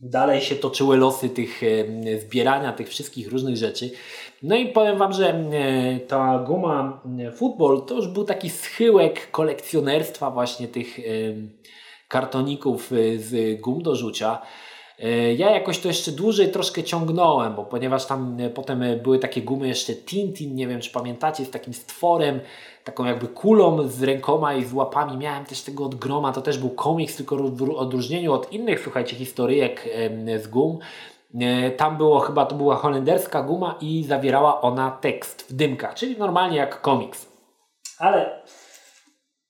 dalej 0.00 0.40
się 0.40 0.56
toczyły 0.56 0.96
losy 0.96 1.28
tych 1.28 1.62
e, 1.62 2.20
zbierania 2.20 2.72
tych 2.72 2.88
wszystkich 2.88 3.32
różnych 3.32 3.56
rzeczy. 3.56 3.90
No 4.42 4.56
i 4.56 4.66
powiem 4.66 4.98
Wam, 4.98 5.12
że 5.12 5.28
e, 5.28 6.00
ta 6.00 6.38
guma 6.38 7.02
Football 7.36 7.82
to 7.86 7.94
już 7.94 8.08
był 8.08 8.24
taki 8.24 8.50
schyłek 8.50 9.30
kolekcjonerstwa 9.30 10.30
właśnie 10.30 10.68
tych 10.68 10.98
kartoników 12.08 12.90
z 13.16 13.60
gum 13.60 13.82
do 13.82 13.96
rzucia. 13.96 14.42
Ja 15.36 15.50
jakoś 15.50 15.78
to 15.78 15.88
jeszcze 15.88 16.12
dłużej 16.12 16.52
troszkę 16.52 16.82
ciągnąłem, 16.82 17.54
bo 17.54 17.64
ponieważ 17.64 18.06
tam 18.06 18.38
potem 18.54 18.84
były 19.02 19.18
takie 19.18 19.42
gumy 19.42 19.68
jeszcze 19.68 19.94
Tintin, 19.94 20.54
nie 20.54 20.68
wiem 20.68 20.80
czy 20.80 20.90
pamiętacie, 20.90 21.44
z 21.44 21.50
takim 21.50 21.74
stworem, 21.74 22.40
taką 22.84 23.04
jakby 23.04 23.28
kulą 23.28 23.88
z 23.88 24.02
rękoma 24.02 24.54
i 24.54 24.64
z 24.64 24.72
łapami. 24.72 25.16
Miałem 25.16 25.44
też 25.44 25.62
tego 25.62 25.84
od 25.84 25.94
groma, 25.94 26.32
to 26.32 26.42
też 26.42 26.58
był 26.58 26.70
komiks, 26.70 27.16
tylko 27.16 27.36
w 27.36 27.70
odróżnieniu 27.76 28.32
od 28.32 28.52
innych, 28.52 28.80
słuchajcie, 28.80 29.16
historyjek 29.16 29.88
z 30.42 30.46
gum. 30.46 30.78
E, 31.34 31.70
tam 31.70 31.96
było 31.96 32.20
chyba, 32.20 32.46
to 32.46 32.54
była 32.54 32.76
holenderska 32.76 33.42
guma 33.42 33.74
i 33.80 34.04
zawierała 34.04 34.60
ona 34.60 34.90
tekst 34.90 35.42
w 35.50 35.52
dymkach, 35.52 35.94
czyli 35.94 36.18
normalnie 36.18 36.56
jak 36.56 36.80
komiks. 36.80 37.26
Ale 37.98 38.42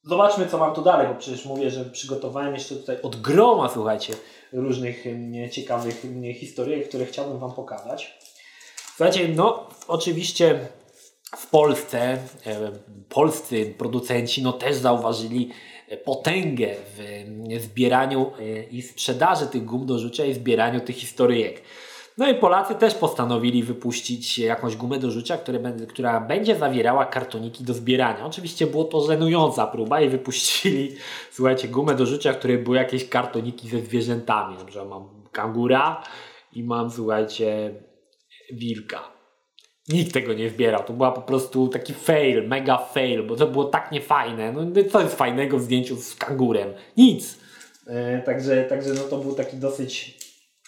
zobaczmy, 0.03 0.47
co 0.47 0.59
mam 0.59 0.75
tu 0.75 0.83
dalej, 0.83 1.09
bo 1.09 1.15
przecież 1.15 1.47
mówię, 1.47 1.71
że 1.71 1.85
przygotowałem 1.85 2.55
jeszcze 2.55 2.77
tutaj 2.77 3.03
od 3.03 3.17
groma, 3.17 3.69
słuchajcie, 3.69 4.15
różnych 4.53 5.05
ciekawych 5.51 6.03
historyjek, 6.35 6.89
które 6.89 7.07
chciałbym 7.07 7.39
Wam 7.39 7.53
pokazać. 7.53 8.19
Słuchajcie, 8.97 9.29
no 9.29 9.69
oczywiście 9.89 10.69
w 11.37 11.47
Polsce 11.47 12.01
e, 12.01 12.19
polscy 13.09 13.75
producenci 13.79 14.43
no 14.43 14.53
też 14.53 14.77
zauważyli 14.77 15.51
potęgę 16.05 16.75
w 16.97 17.63
zbieraniu 17.63 18.33
e, 18.39 18.63
i 18.63 18.83
sprzedaży 18.83 19.47
tych 19.47 19.65
gum 19.65 19.87
do 19.87 19.99
rzucia 19.99 20.25
i 20.25 20.35
zbieraniu 20.35 20.81
tych 20.81 20.97
historyjek. 20.97 21.63
No 22.19 22.31
i 22.31 22.35
Polacy 22.35 22.75
też 22.75 22.95
postanowili 22.95 23.63
wypuścić 23.63 24.39
jakąś 24.39 24.77
gumę 24.77 24.99
do 24.99 25.11
rzucia, 25.11 25.39
która 25.89 26.21
będzie 26.21 26.57
zawierała 26.57 27.07
kartoniki 27.07 27.65
do 27.65 27.75
zbierania. 27.75 28.27
Oczywiście 28.27 28.67
było 28.67 28.85
to 28.85 29.01
żenująca 29.07 29.67
próba 29.67 30.01
i 30.01 30.09
wypuścili, 30.09 30.97
słuchajcie, 31.33 31.69
gumę 31.69 31.95
do 31.95 32.07
rzucia, 32.07 32.33
w 32.33 32.39
której 32.39 32.59
były 32.59 32.77
jakieś 32.77 33.09
kartoniki 33.09 33.69
ze 33.69 33.81
zwierzętami. 33.81 34.57
Na 34.59 34.65
przykład 34.65 34.89
mam 34.89 35.09
kangura 35.33 36.03
i 36.53 36.65
mam, 36.65 36.91
słuchajcie, 36.91 37.75
wilka. 38.53 39.19
Nikt 39.89 40.13
tego 40.13 40.35
nie 40.35 40.51
zbierał. 40.51 40.85
To 40.85 40.93
była 40.93 41.13
po 41.13 41.23
prostu 41.23 41.69
taki 41.69 41.95
fail, 41.95 42.49
mega 42.49 42.79
fail, 42.79 43.27
bo 43.27 43.37
to 43.37 43.47
było 43.47 43.65
tak 43.65 43.93
niefajne. 43.93 44.53
No 44.53 44.83
co 44.91 45.01
jest 45.01 45.15
fajnego 45.15 45.59
w 45.59 45.63
zdjęciu 45.63 45.97
z 45.97 46.15
kangurem? 46.15 46.69
Nic. 46.97 47.39
E, 47.87 48.23
także, 48.23 48.65
także 48.65 48.95
no 48.95 49.01
to 49.01 49.19
był 49.19 49.35
taki 49.35 49.57
dosyć, 49.57 50.18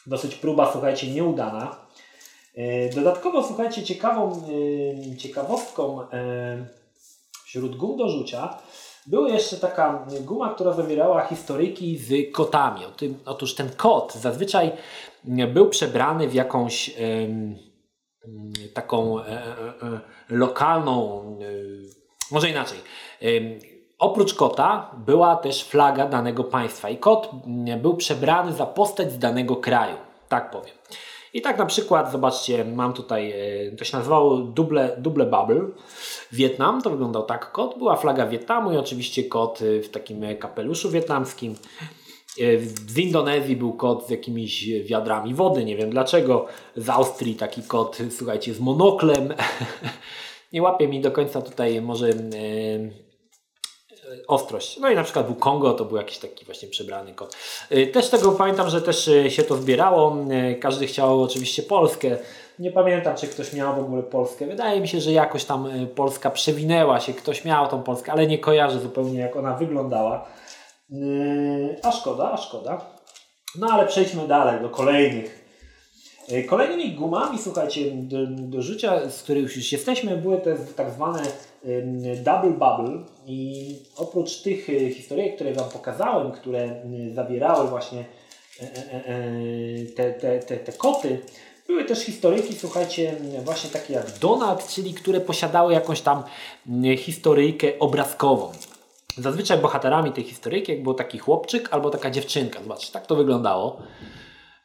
dosyć 0.06 0.34
próba, 0.34 0.72
słuchajcie, 0.72 1.10
nieudana. 1.10 1.76
E, 2.54 2.88
dodatkowo, 2.88 3.42
słuchajcie, 3.42 3.82
ciekawą 3.82 4.42
e, 5.12 5.16
ciekawostką 5.16 6.10
e, 6.10 6.66
wśród 7.44 7.76
gum 7.76 7.96
do 7.96 8.08
rzucia 8.08 8.58
była 9.06 9.28
jeszcze 9.28 9.56
taka 9.56 10.06
guma, 10.20 10.54
która 10.54 10.72
zawierała 10.72 11.26
historyjki 11.26 11.98
z 11.98 12.32
kotami. 12.32 12.80
Otóż 13.24 13.54
ten 13.54 13.70
kot 13.76 14.14
zazwyczaj 14.14 14.72
był 15.24 15.68
przebrany 15.68 16.28
w 16.28 16.34
jakąś 16.34 16.90
taką 18.74 19.16
lokalną, 20.28 21.24
może 22.30 22.50
inaczej. 22.50 22.78
Oprócz 24.00 24.34
kota 24.34 24.90
była 25.06 25.36
też 25.36 25.64
flaga 25.64 26.06
danego 26.06 26.44
państwa 26.44 26.90
i 26.90 26.96
kot 26.96 27.30
mm, 27.46 27.80
był 27.80 27.96
przebrany 27.96 28.52
za 28.52 28.66
postać 28.66 29.12
z 29.12 29.18
danego 29.18 29.56
kraju, 29.56 29.96
tak 30.28 30.50
powiem. 30.50 30.74
I 31.34 31.42
tak 31.42 31.58
na 31.58 31.66
przykład, 31.66 32.12
zobaczcie, 32.12 32.64
mam 32.64 32.92
tutaj, 32.92 33.34
to 33.78 33.84
się 33.84 33.96
nazywało 33.96 34.36
Double, 34.36 34.96
Double 34.98 35.26
Bubble. 35.26 35.60
Wietnam, 36.32 36.82
to 36.82 36.90
wyglądał 36.90 37.22
tak 37.22 37.52
kot, 37.52 37.78
była 37.78 37.96
flaga 37.96 38.26
Wietnamu 38.26 38.72
i 38.72 38.76
oczywiście 38.76 39.24
kot 39.24 39.60
w 39.82 39.88
takim 39.88 40.36
kapeluszu 40.38 40.90
wietnamskim. 40.90 41.54
Z 42.86 42.98
Indonezji 42.98 43.56
był 43.56 43.72
kot 43.72 44.06
z 44.06 44.10
jakimiś 44.10 44.68
wiadrami 44.82 45.34
wody, 45.34 45.64
nie 45.64 45.76
wiem 45.76 45.90
dlaczego. 45.90 46.46
Z 46.76 46.88
Austrii 46.88 47.34
taki 47.34 47.62
kot, 47.62 47.98
słuchajcie, 48.10 48.54
z 48.54 48.60
monoklem. 48.60 49.34
nie 50.52 50.62
łapie 50.62 50.88
mi 50.88 51.00
do 51.00 51.10
końca 51.10 51.42
tutaj 51.42 51.82
może 51.82 52.10
ostrość. 54.26 54.78
No 54.78 54.90
i 54.90 54.94
na 54.94 55.04
przykład 55.04 55.26
był 55.26 55.34
Kongo, 55.34 55.72
to 55.72 55.84
był 55.84 55.96
jakiś 55.96 56.18
taki 56.18 56.44
właśnie 56.44 56.68
przebrany 56.68 57.14
kot. 57.14 57.36
Też 57.92 58.08
tego 58.08 58.32
pamiętam, 58.32 58.70
że 58.70 58.82
też 58.82 59.10
się 59.28 59.42
to 59.42 59.56
zbierało. 59.56 60.16
Każdy 60.60 60.86
chciał 60.86 61.22
oczywiście 61.22 61.62
Polskę. 61.62 62.18
Nie 62.60 62.72
pamiętam, 62.72 63.16
czy 63.16 63.26
ktoś 63.28 63.52
miał 63.52 63.76
w 63.76 63.78
ogóle 63.78 64.02
Polskę. 64.02 64.46
Wydaje 64.46 64.80
mi 64.80 64.88
się, 64.88 65.00
że 65.00 65.12
jakoś 65.12 65.44
tam 65.44 65.66
y, 65.66 65.86
Polska 65.86 66.30
przewinęła 66.30 67.00
się. 67.00 67.12
Ktoś 67.14 67.44
miał 67.44 67.68
tą 67.68 67.82
Polskę, 67.82 68.12
ale 68.12 68.26
nie 68.26 68.38
kojarzę 68.38 68.80
zupełnie, 68.80 69.18
jak 69.18 69.36
ona 69.36 69.56
wyglądała. 69.56 70.26
A 71.82 71.92
szkoda, 71.92 72.32
a 72.32 72.36
szkoda. 72.36 72.80
No 73.58 73.68
ale 73.72 73.86
przejdźmy 73.86 74.28
dalej 74.28 74.60
do 74.60 74.68
kolejnych. 74.68 75.39
Yy, 76.30 76.44
kolejnymi 76.44 76.92
gumami, 76.92 77.38
słuchajcie, 77.38 77.90
do, 77.94 78.26
do 78.26 78.62
rzucia, 78.62 79.10
z 79.10 79.22
których 79.22 79.56
już 79.56 79.72
jesteśmy, 79.72 80.16
były 80.16 80.38
te 80.38 80.56
tak 80.56 80.90
zwane 80.90 81.22
double 82.24 82.50
bubble 82.50 83.04
i 83.26 83.76
oprócz 83.96 84.42
tych 84.42 84.68
y, 84.68 84.90
historii, 84.90 85.32
które 85.32 85.52
Wam 85.52 85.70
pokazałem, 85.70 86.32
które 86.32 86.82
zawierały 87.14 87.68
właśnie 87.68 88.04
e, 88.60 88.64
e, 88.64 89.06
e, 89.06 89.84
te, 89.96 90.12
te, 90.12 90.38
te, 90.38 90.56
te 90.56 90.72
koty, 90.72 91.18
były 91.66 91.84
też 91.84 91.98
historyjki, 91.98 92.54
słuchajcie, 92.54 93.16
właśnie 93.44 93.70
takie 93.70 93.94
jak 93.94 94.18
Donald, 94.18 94.68
czyli 94.68 94.94
które 94.94 95.20
posiadały 95.20 95.72
jakąś 95.72 96.00
tam 96.00 96.22
historyjkę 96.96 97.78
obrazkową. 97.78 98.52
Zazwyczaj 99.16 99.58
bohaterami 99.58 100.12
tej 100.12 100.24
historyjki 100.24 100.76
był 100.76 100.94
taki 100.94 101.18
chłopczyk 101.18 101.68
albo 101.70 101.90
taka 101.90 102.10
dziewczynka. 102.10 102.62
Zobaczcie, 102.62 102.92
tak 102.92 103.06
to 103.06 103.16
wyglądało. 103.16 103.82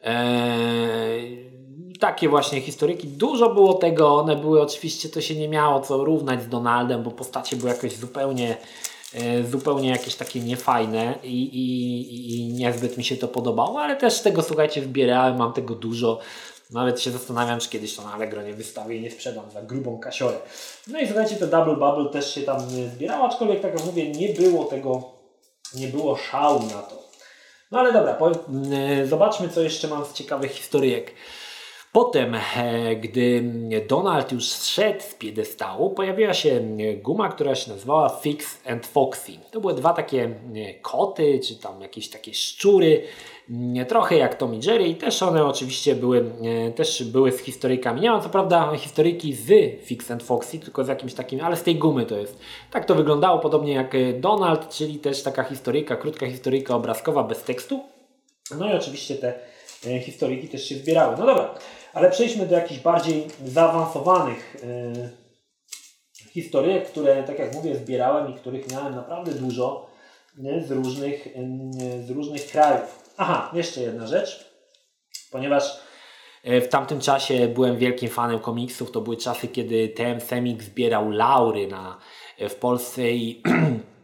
Eee, 0.01 1.54
takie 1.97 2.29
właśnie 2.29 2.61
historyki. 2.61 3.07
Dużo 3.07 3.53
było 3.53 3.73
tego. 3.73 4.15
One 4.15 4.35
były 4.35 4.61
oczywiście, 4.61 5.09
to 5.09 5.21
się 5.21 5.35
nie 5.35 5.49
miało 5.49 5.79
co 5.79 6.03
równać 6.03 6.43
z 6.43 6.49
Donaldem, 6.49 7.03
bo 7.03 7.11
postacie 7.11 7.55
były 7.55 7.69
jakoś 7.69 7.95
zupełnie 7.95 8.57
e, 9.13 9.43
zupełnie 9.43 9.89
jakieś 9.89 10.15
takie 10.15 10.39
niefajne 10.39 11.13
i, 11.23 11.43
i, 11.43 12.35
i 12.35 12.53
niezbyt 12.53 12.97
mi 12.97 13.03
się 13.03 13.17
to 13.17 13.27
podobało, 13.27 13.81
ale 13.81 13.95
też 13.95 14.21
tego 14.21 14.43
słuchajcie 14.43 14.81
wbierałem, 14.81 15.37
mam 15.37 15.53
tego 15.53 15.75
dużo. 15.75 16.19
Nawet 16.71 17.01
się 17.01 17.11
zastanawiam, 17.11 17.59
czy 17.59 17.69
kiedyś 17.69 17.95
to 17.95 18.03
na 18.03 18.13
Allegro 18.13 18.41
nie 18.41 18.53
wystawię 18.53 18.95
i 18.95 19.01
nie 19.01 19.11
sprzedam 19.11 19.51
za 19.51 19.61
grubą 19.61 19.99
kasiorę. 19.99 20.37
No 20.87 20.99
i 20.99 21.07
słuchajcie, 21.07 21.35
to 21.35 21.47
Double 21.47 21.75
Bubble 21.75 22.09
też 22.11 22.35
się 22.35 22.41
tam 22.41 22.59
zbierało, 22.95 23.25
aczkolwiek 23.25 23.61
tak 23.61 23.73
jak 23.73 23.85
mówię, 23.85 24.11
nie 24.11 24.29
było 24.29 24.65
tego, 24.65 25.03
nie 25.75 25.87
było 25.87 26.15
szału 26.15 26.59
na 26.59 26.81
to. 26.81 27.05
No 27.71 27.79
ale 27.79 27.93
dobra, 27.93 28.17
mm, 28.49 29.07
zobaczmy 29.07 29.49
co 29.49 29.61
jeszcze 29.61 29.87
mam 29.87 30.05
z 30.05 30.13
ciekawych 30.13 30.51
historyjek. 30.51 31.11
Potem, 31.95 32.35
e, 32.35 32.95
gdy 32.95 33.43
Donald 33.87 34.31
już 34.31 34.49
zszedł 34.49 35.01
z 35.01 35.13
piedestału, 35.13 35.89
pojawiła 35.89 36.33
się 36.33 36.77
guma, 37.03 37.29
która 37.29 37.55
się 37.55 37.71
nazywała 37.71 38.09
Fix 38.09 38.67
and 38.67 38.87
Foxy. 38.87 39.31
To 39.51 39.61
były 39.61 39.73
dwa 39.73 39.93
takie 39.93 40.35
koty, 40.81 41.39
czy 41.39 41.55
tam 41.55 41.81
jakieś 41.81 42.09
takie 42.09 42.33
szczury, 42.33 43.01
trochę 43.87 44.17
jak 44.17 44.35
Tom 44.35 44.59
Jerry 44.63 44.87
i 44.87 44.95
też 44.95 45.23
one 45.23 45.45
oczywiście 45.45 45.95
były, 45.95 46.31
też 46.75 47.03
były 47.03 47.31
z 47.31 47.39
historykami. 47.39 48.01
Nie 48.01 48.09
mam 48.09 48.21
co 48.21 48.29
prawda 48.29 48.77
historyki 48.77 49.33
z 49.33 49.49
Fix 49.85 50.11
and 50.11 50.23
Foxy, 50.23 50.59
tylko 50.59 50.83
z 50.83 50.87
jakimś 50.87 51.13
takim, 51.13 51.41
ale 51.41 51.55
z 51.55 51.63
tej 51.63 51.75
gumy 51.75 52.05
to 52.05 52.17
jest. 52.17 52.39
Tak 52.71 52.85
to 52.85 52.95
wyglądało, 52.95 53.39
podobnie 53.39 53.73
jak 53.73 53.93
Donald, 54.19 54.69
czyli 54.69 54.99
też 54.99 55.23
taka 55.23 55.43
historyjka, 55.43 55.95
krótka 55.95 56.27
historyjka 56.27 56.75
obrazkowa 56.75 57.23
bez 57.23 57.43
tekstu. 57.43 57.79
No 58.57 58.73
i 58.73 58.73
oczywiście 58.73 59.15
te 59.15 59.33
e, 59.87 59.99
historyki 59.99 60.47
też 60.47 60.69
się 60.69 60.75
zbierały. 60.75 61.15
No 61.19 61.25
dobra, 61.25 61.55
ale 61.95 62.11
przejdźmy 62.11 62.45
do 62.45 62.55
jakichś 62.55 62.81
bardziej 62.81 63.27
zaawansowanych 63.45 64.57
historyjek, 66.13 66.87
które, 66.87 67.23
tak 67.23 67.39
jak 67.39 67.53
mówię, 67.53 67.75
zbierałem 67.75 68.31
i 68.31 68.35
których 68.35 68.71
miałem 68.71 68.95
naprawdę 68.95 69.31
dużo 69.31 69.89
z 70.67 70.71
różnych, 70.71 71.27
z 72.05 72.09
różnych 72.09 72.47
krajów. 72.47 73.13
Aha, 73.17 73.51
jeszcze 73.53 73.81
jedna 73.81 74.07
rzecz, 74.07 74.51
ponieważ 75.31 75.79
e, 76.43 76.61
w 76.61 76.69
tamtym 76.69 76.99
czasie 76.99 77.47
byłem 77.47 77.77
wielkim 77.77 78.09
fanem 78.09 78.39
komiksów. 78.39 78.91
To 78.91 79.01
były 79.01 79.17
czasy, 79.17 79.47
kiedy 79.47 79.89
TM 79.89 80.21
Semik 80.21 80.63
zbierał 80.63 81.09
laury 81.09 81.67
na, 81.67 81.97
w 82.49 82.55
Polsce 82.55 83.11
i 83.11 83.43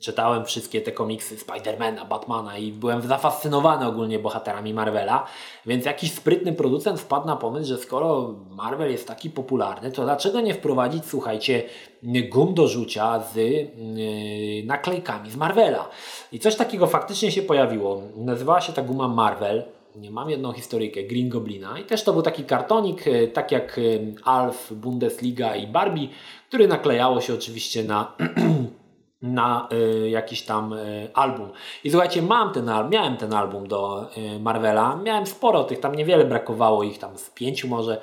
czytałem 0.00 0.44
wszystkie 0.44 0.80
te 0.80 0.92
komiksy 0.92 1.38
Spidermana, 1.38 2.04
Batmana 2.04 2.58
i 2.58 2.72
byłem 2.72 3.02
zafascynowany 3.02 3.86
ogólnie 3.86 4.18
bohaterami 4.18 4.74
Marvela, 4.74 5.26
więc 5.66 5.84
jakiś 5.84 6.12
sprytny 6.12 6.52
producent 6.52 7.00
wpadł 7.00 7.26
na 7.26 7.36
pomysł, 7.36 7.68
że 7.68 7.78
skoro 7.78 8.34
Marvel 8.50 8.90
jest 8.90 9.08
taki 9.08 9.30
popularny, 9.30 9.92
to 9.92 10.04
dlaczego 10.04 10.40
nie 10.40 10.54
wprowadzić, 10.54 11.04
słuchajcie, 11.06 11.62
gum 12.02 12.54
do 12.54 12.68
rzucia 12.68 13.20
z 13.20 13.36
yy, 13.36 14.66
naklejkami 14.66 15.30
z 15.30 15.36
Marvela. 15.36 15.88
I 16.32 16.38
coś 16.38 16.56
takiego 16.56 16.86
faktycznie 16.86 17.32
się 17.32 17.42
pojawiło. 17.42 18.02
Nazywała 18.16 18.60
się 18.60 18.72
ta 18.72 18.82
guma 18.82 19.08
Marvel. 19.08 19.64
Mam 20.10 20.30
jedną 20.30 20.52
historyjkę 20.52 21.02
Green 21.02 21.28
Goblina 21.28 21.78
i 21.78 21.84
też 21.84 22.04
to 22.04 22.12
był 22.12 22.22
taki 22.22 22.44
kartonik, 22.44 23.06
y, 23.06 23.28
tak 23.28 23.52
jak 23.52 23.78
y, 23.78 24.14
Alf, 24.24 24.72
Bundesliga 24.72 25.56
i 25.56 25.66
Barbie, 25.66 26.08
który 26.48 26.68
naklejało 26.68 27.20
się 27.20 27.34
oczywiście 27.34 27.84
na 27.84 28.12
na 29.22 29.68
y, 29.72 30.10
jakiś 30.10 30.42
tam 30.42 30.72
y, 30.72 31.10
album. 31.14 31.50
I 31.84 31.90
słuchajcie, 31.90 32.22
mam 32.22 32.52
ten 32.52 32.70
miałem 32.90 33.16
ten 33.16 33.34
album 33.34 33.68
do 33.68 34.10
y, 34.36 34.40
Marvela, 34.40 34.96
miałem 34.96 35.26
sporo 35.26 35.64
tych, 35.64 35.80
tam 35.80 35.94
niewiele 35.94 36.24
brakowało 36.24 36.82
ich, 36.82 36.98
tam 36.98 37.18
z 37.18 37.30
pięciu 37.30 37.68
może 37.68 38.00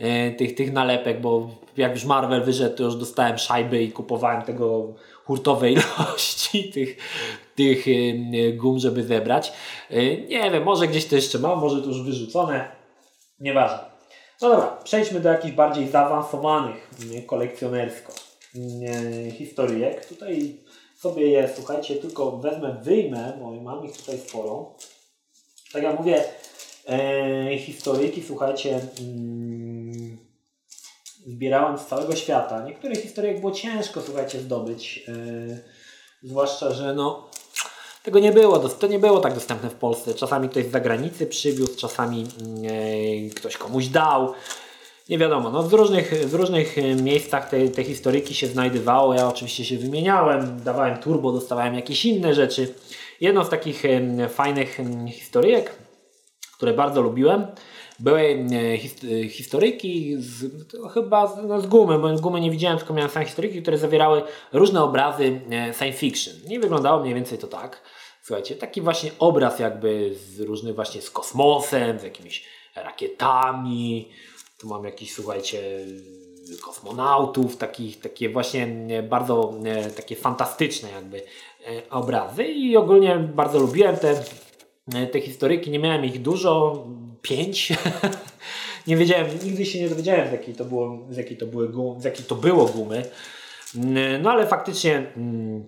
y, 0.00 0.34
tych, 0.38 0.54
tych 0.54 0.72
nalepek, 0.72 1.20
bo 1.20 1.48
jak 1.76 1.92
już 1.92 2.04
Marvel 2.04 2.44
wyszedł, 2.44 2.76
to 2.76 2.82
już 2.82 2.96
dostałem 2.96 3.38
szajby 3.38 3.82
i 3.82 3.92
kupowałem 3.92 4.42
tego 4.42 4.94
hurtowej 5.24 5.72
ilości 5.98 6.72
tych, 6.72 6.96
tych 7.54 7.88
y, 7.88 8.52
gum, 8.56 8.78
żeby 8.78 9.02
zebrać. 9.02 9.52
Y, 9.90 10.26
nie 10.28 10.50
wiem, 10.50 10.62
może 10.62 10.88
gdzieś 10.88 11.06
to 11.06 11.16
jeszcze 11.16 11.38
mam, 11.38 11.58
może 11.58 11.82
to 11.82 11.88
już 11.88 12.02
wyrzucone, 12.02 12.68
nieważne. 13.40 13.90
No 14.42 14.48
dobra, 14.48 14.76
przejdźmy 14.84 15.20
do 15.20 15.28
jakichś 15.28 15.54
bardziej 15.54 15.88
zaawansowanych 15.88 16.90
kolekcjonersko 17.26 18.29
historyjek. 19.32 20.06
Tutaj 20.06 20.56
sobie 20.96 21.26
je, 21.26 21.50
słuchajcie, 21.56 21.96
tylko 21.96 22.36
wezmę, 22.36 22.80
wyjmę, 22.82 23.38
bo 23.40 23.50
mam 23.50 23.84
ich 23.84 23.96
tutaj 23.96 24.18
sporo. 24.18 24.74
Tak 25.72 25.82
jak 25.82 25.98
mówię, 25.98 26.24
e, 26.88 27.58
historyjki, 27.58 28.22
słuchajcie, 28.26 28.80
mm, 29.00 30.18
zbierałem 31.26 31.78
z 31.78 31.86
całego 31.86 32.16
świata. 32.16 32.64
Niektóre 32.64 32.96
historyjek 32.96 33.40
było 33.40 33.52
ciężko, 33.52 34.00
słuchajcie, 34.02 34.40
zdobyć. 34.40 35.04
E, 35.08 35.12
zwłaszcza, 36.22 36.74
że 36.74 36.94
no, 36.94 37.30
tego 38.02 38.18
nie 38.18 38.32
było, 38.32 38.58
to 38.58 38.86
nie 38.86 38.98
było 38.98 39.20
tak 39.20 39.34
dostępne 39.34 39.70
w 39.70 39.74
Polsce. 39.74 40.14
Czasami 40.14 40.48
ktoś 40.48 40.66
z 40.66 40.70
zagranicy 40.70 41.26
przywiózł, 41.26 41.76
czasami 41.76 42.26
e, 43.28 43.30
ktoś 43.30 43.56
komuś 43.56 43.86
dał 43.86 44.34
nie 45.10 45.18
wiadomo, 45.18 45.50
no 45.50 45.62
w 45.62 45.72
różnych, 45.72 46.28
w 46.28 46.34
różnych 46.34 46.78
e, 46.78 46.94
miejscach 46.94 47.48
te, 47.48 47.68
te 47.68 47.84
historyki 47.84 48.34
się 48.34 48.46
znajdowało. 48.46 49.14
Ja 49.14 49.28
oczywiście 49.28 49.64
się 49.64 49.78
wymieniałem, 49.78 50.60
dawałem 50.64 50.98
turbo, 50.98 51.32
dostawałem 51.32 51.74
jakieś 51.74 52.04
inne 52.04 52.34
rzeczy. 52.34 52.74
Jedną 53.20 53.44
z 53.44 53.48
takich 53.48 53.84
e, 53.84 54.28
fajnych 54.28 54.78
historyjek, 55.12 55.72
które 56.56 56.74
bardzo 56.74 57.02
lubiłem, 57.02 57.46
były 57.98 58.46
e, 58.52 58.78
hist 58.78 59.06
historyki 59.30 60.16
z, 60.18 60.52
chyba 60.94 61.26
z, 61.26 61.48
no 61.48 61.60
z 61.60 61.66
gumy, 61.66 61.98
bo 61.98 62.14
gumy 62.14 62.40
nie 62.40 62.50
widziałem, 62.50 62.78
tylko 62.78 62.94
miałem 62.94 63.10
same 63.10 63.26
historyki, 63.26 63.62
które 63.62 63.78
zawierały 63.78 64.22
różne 64.52 64.82
obrazy 64.82 65.40
science 65.78 65.92
fiction. 65.92 66.34
I 66.48 66.58
wyglądało 66.58 67.00
mniej 67.00 67.14
więcej 67.14 67.38
to 67.38 67.46
tak. 67.46 67.82
Słuchajcie, 68.22 68.54
taki 68.54 68.80
właśnie 68.80 69.10
obraz 69.18 69.58
jakby 69.58 70.14
z 70.14 70.40
różnych 70.40 70.74
właśnie 70.74 71.02
z 71.02 71.10
kosmosem, 71.10 71.98
z 71.98 72.02
jakimiś 72.02 72.44
rakietami, 72.76 74.10
tu 74.60 74.68
mam 74.68 74.84
jakiś, 74.84 75.12
słuchajcie, 75.12 75.86
kosmonautów, 76.62 77.56
takich, 77.56 78.00
takie 78.00 78.28
właśnie 78.28 78.68
e, 78.90 79.02
bardzo 79.02 79.54
e, 79.64 79.90
takie 79.90 80.16
fantastyczne 80.16 80.90
jakby 80.90 81.16
e, 81.18 81.22
obrazy 81.90 82.44
i 82.44 82.76
ogólnie 82.76 83.16
bardzo 83.18 83.58
lubiłem 83.58 83.96
te, 83.96 84.22
te 85.12 85.20
historyki, 85.20 85.70
nie 85.70 85.78
miałem 85.78 86.04
ich 86.04 86.22
dużo, 86.22 86.84
pięć. 87.22 87.72
nie 88.86 88.96
wiedziałem, 88.96 89.26
nigdy 89.44 89.66
się 89.66 89.80
nie 89.80 89.88
dowiedziałem 89.88 90.28
z 90.28 90.32
jakiej 90.32 90.54
to, 90.54 90.64
było, 90.64 90.98
z 91.10 91.16
jakiej 91.16 91.36
to, 91.36 91.46
były 91.46 91.72
z 91.98 92.04
jakiej 92.04 92.24
to 92.24 92.34
było 92.34 92.66
gumy. 92.66 93.04
No 94.22 94.30
ale 94.30 94.46
faktycznie 94.46 95.12
mm, 95.16 95.64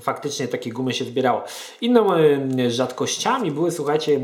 faktycznie 0.00 0.48
takie 0.48 0.72
gumy 0.72 0.94
się 0.94 1.04
zbierało. 1.04 1.44
Inną 1.80 2.08
rzadkościami 2.68 3.50
były, 3.50 3.72
słuchajcie, 3.72 4.20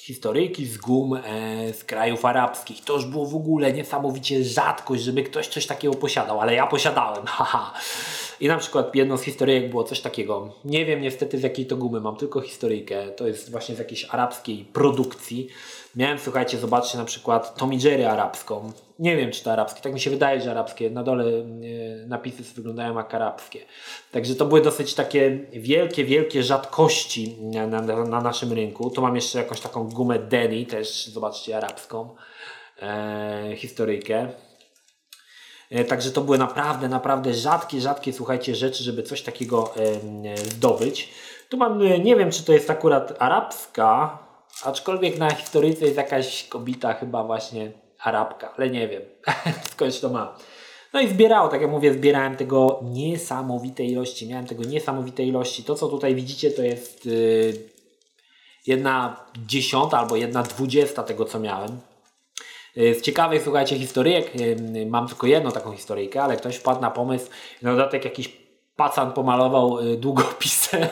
historyjki 0.00 0.66
z 0.66 0.76
gum 0.76 1.14
e, 1.14 1.20
z 1.72 1.84
krajów 1.84 2.24
arabskich. 2.24 2.84
To 2.84 2.92
już 2.92 3.04
było 3.06 3.26
w 3.26 3.34
ogóle 3.34 3.72
niesamowicie 3.72 4.44
rzadkość, 4.44 5.02
żeby 5.02 5.22
ktoś 5.22 5.48
coś 5.48 5.66
takiego 5.66 5.94
posiadał, 5.94 6.40
ale 6.40 6.54
ja 6.54 6.66
posiadałem, 6.66 7.26
haha. 7.36 7.72
I 8.40 8.48
na 8.48 8.58
przykład 8.58 8.94
jedną 8.94 9.16
z 9.16 9.22
historyjek 9.22 9.70
było 9.70 9.84
coś 9.84 10.00
takiego. 10.00 10.54
Nie 10.64 10.86
wiem 10.86 11.00
niestety 11.00 11.38
z 11.38 11.42
jakiej 11.42 11.66
to 11.66 11.76
gumy, 11.76 12.00
mam 12.00 12.16
tylko 12.16 12.40
historyjkę. 12.40 13.08
To 13.08 13.26
jest 13.26 13.50
właśnie 13.50 13.74
z 13.74 13.78
jakiejś 13.78 14.06
arabskiej 14.10 14.64
produkcji. 14.72 15.48
Miałem, 15.96 16.18
słuchajcie, 16.18 16.58
zobaczcie 16.58 16.98
na 16.98 17.04
przykład 17.04 17.58
Tommy 17.58 17.76
Jerry 17.76 18.06
arabską. 18.06 18.72
Nie 18.98 19.16
wiem, 19.16 19.30
czy 19.30 19.44
to 19.44 19.52
arabskie. 19.52 19.80
Tak 19.80 19.92
mi 19.92 20.00
się 20.00 20.10
wydaje, 20.10 20.40
że 20.40 20.50
arabskie. 20.50 20.90
Na 20.90 21.02
dole 21.02 21.24
e, 21.24 21.44
napisy 22.06 22.42
wyglądają 22.54 22.96
jak 22.96 23.14
arabskie. 23.14 23.60
Także 24.12 24.34
to 24.34 24.44
były 24.44 24.60
dosyć 24.60 24.94
takie 24.94 25.38
wielkie, 25.52 26.04
wielkie 26.04 26.42
rzadkości 26.42 27.36
na, 27.40 27.66
na, 27.66 28.04
na 28.04 28.20
naszym 28.20 28.52
rynku. 28.52 28.90
Tu 28.90 29.02
mam 29.02 29.16
jeszcze 29.16 29.38
jakąś 29.38 29.60
taką 29.60 29.88
gumę 29.88 30.18
Denny, 30.18 30.66
też 30.66 31.06
zobaczcie, 31.06 31.56
arabską 31.56 32.14
e, 32.82 33.52
historyjkę. 33.56 34.28
E, 35.70 35.84
także 35.84 36.10
to 36.10 36.20
były 36.20 36.38
naprawdę, 36.38 36.88
naprawdę 36.88 37.34
rzadkie, 37.34 37.80
rzadkie, 37.80 38.12
słuchajcie, 38.12 38.54
rzeczy, 38.54 38.84
żeby 38.84 39.02
coś 39.02 39.22
takiego 39.22 39.74
e, 39.76 40.36
zdobyć. 40.36 41.08
Tu 41.48 41.56
mam, 41.56 41.82
e, 41.82 41.98
nie 41.98 42.16
wiem, 42.16 42.30
czy 42.30 42.44
to 42.44 42.52
jest 42.52 42.70
akurat 42.70 43.14
arabska, 43.18 44.18
aczkolwiek 44.64 45.18
na 45.18 45.30
historyjce 45.30 45.84
jest 45.84 45.96
jakaś 45.96 46.48
kobita, 46.48 46.94
chyba 46.94 47.24
właśnie 47.24 47.72
arabka, 47.98 48.54
ale 48.56 48.70
nie 48.70 48.88
wiem, 48.88 49.02
skądś 49.72 50.00
to 50.00 50.08
ma. 50.08 50.36
No 50.92 51.00
i 51.00 51.08
zbierało, 51.08 51.48
tak 51.48 51.60
jak 51.60 51.70
mówię, 51.70 51.92
zbierałem 51.92 52.36
tego 52.36 52.80
niesamowite 52.82 53.84
ilości, 53.84 54.28
miałem 54.28 54.46
tego 54.46 54.64
niesamowite 54.64 55.22
ilości. 55.22 55.64
To, 55.64 55.74
co 55.74 55.88
tutaj 55.88 56.14
widzicie, 56.14 56.50
to 56.50 56.62
jest 56.62 57.06
yy, 57.06 57.52
jedna 58.66 59.24
dziesiąta 59.46 59.98
albo 59.98 60.16
jedna 60.16 60.42
dwudziesta 60.42 61.02
tego, 61.02 61.24
co 61.24 61.40
miałem. 61.40 61.80
Y, 62.78 62.94
z 62.94 63.02
ciekawych, 63.02 63.42
słuchajcie, 63.42 63.78
historyjek, 63.78 64.36
y, 64.36 64.86
mam 64.86 65.08
tylko 65.08 65.26
jedną 65.26 65.50
taką 65.50 65.72
historyjkę, 65.72 66.22
ale 66.22 66.36
ktoś 66.36 66.56
wpadł 66.56 66.80
na 66.80 66.90
pomysł, 66.90 67.30
na 67.62 67.70
dodatek 67.70 68.04
jakiś 68.04 68.46
pacan 68.76 69.12
pomalował 69.12 69.78
y, 69.80 69.96
długopisem, 69.96 70.86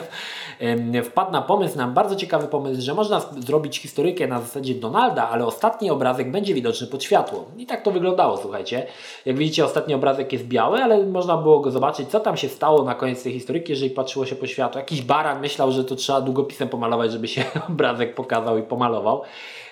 wpadł 1.09 1.31
na 1.31 1.41
pomysł, 1.41 1.77
na 1.77 1.87
bardzo 1.87 2.15
ciekawy 2.15 2.47
pomysł, 2.47 2.81
że 2.81 2.93
można 2.93 3.19
zrobić 3.19 3.79
historykę 3.79 4.27
na 4.27 4.41
zasadzie 4.41 4.75
Donalda, 4.75 5.29
ale 5.29 5.45
ostatni 5.45 5.89
obrazek 5.91 6.31
będzie 6.31 6.53
widoczny 6.53 6.87
pod 6.87 7.03
światło. 7.03 7.45
I 7.57 7.65
tak 7.65 7.81
to 7.81 7.91
wyglądało, 7.91 8.37
słuchajcie. 8.37 8.87
Jak 9.25 9.37
widzicie, 9.37 9.65
ostatni 9.65 9.93
obrazek 9.93 10.33
jest 10.33 10.45
biały, 10.45 10.83
ale 10.83 11.05
można 11.05 11.37
było 11.37 11.59
go 11.59 11.71
zobaczyć, 11.71 12.09
co 12.09 12.19
tam 12.19 12.37
się 12.37 12.49
stało 12.49 12.83
na 12.83 12.95
koniec 12.95 13.23
tej 13.23 13.33
historyki, 13.33 13.71
jeżeli 13.71 13.91
patrzyło 13.91 14.25
się 14.25 14.35
po 14.35 14.47
światło. 14.47 14.79
Jakiś 14.79 15.01
baran 15.01 15.41
myślał, 15.41 15.71
że 15.71 15.83
to 15.83 15.95
trzeba 15.95 16.21
długopisem 16.21 16.69
pomalować, 16.69 17.11
żeby 17.11 17.27
się 17.27 17.45
obrazek 17.69 18.15
pokazał 18.15 18.57
i 18.57 18.63
pomalował. 18.63 19.23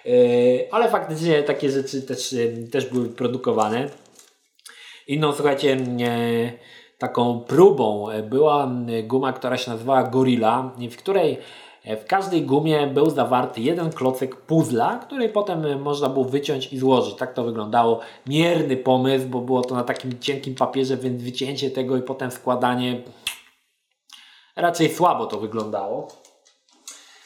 E, 0.06 0.74
ale 0.74 0.89
faktycznie 0.89 1.44
takie 1.44 1.72
rzeczy 1.72 2.02
też, 2.02 2.34
e, 2.34 2.68
też 2.68 2.86
były 2.86 3.10
produkowane. 3.10 3.89
Inną, 5.08 5.34
słuchajcie, 5.34 5.78
taką 6.98 7.39
próbą 7.39 8.08
była 8.30 8.72
guma, 9.04 9.34
która 9.34 9.58
się 9.58 9.72
nazywała 9.72 10.04
Gorilla, 10.04 10.72
w 10.92 10.98
której 10.98 11.38
w 11.86 12.06
każdej 12.06 12.42
gumie 12.42 12.88
był 12.88 13.10
zawarty 13.10 13.62
jeden 13.62 13.92
klocek 13.92 14.36
puzla, 14.36 14.98
który 14.98 15.30
potem 15.30 15.82
można 15.82 16.10
było 16.10 16.26
wyciąć 16.26 16.74
i 16.74 16.78
złożyć. 16.78 17.16
Tak 17.16 17.34
to 17.34 17.44
wyglądało. 17.44 18.00
Mierny 18.28 18.78
pomysł, 18.78 19.28
bo 19.28 19.39
było 19.39 19.62
to 19.62 19.76
na 19.76 19.84
takim 19.84 20.20
cienkim 20.20 20.56
papierze, 20.56 20.98
więc 20.98 21.24
wycięcie 21.24 21.72
tego 21.72 21.98
i 21.98 22.02
potem 22.02 22.32
składanie 22.32 23.02
raczej 24.56 24.89
słabo 24.89 25.26
to 25.26 25.38
wyglądało. 25.38 26.08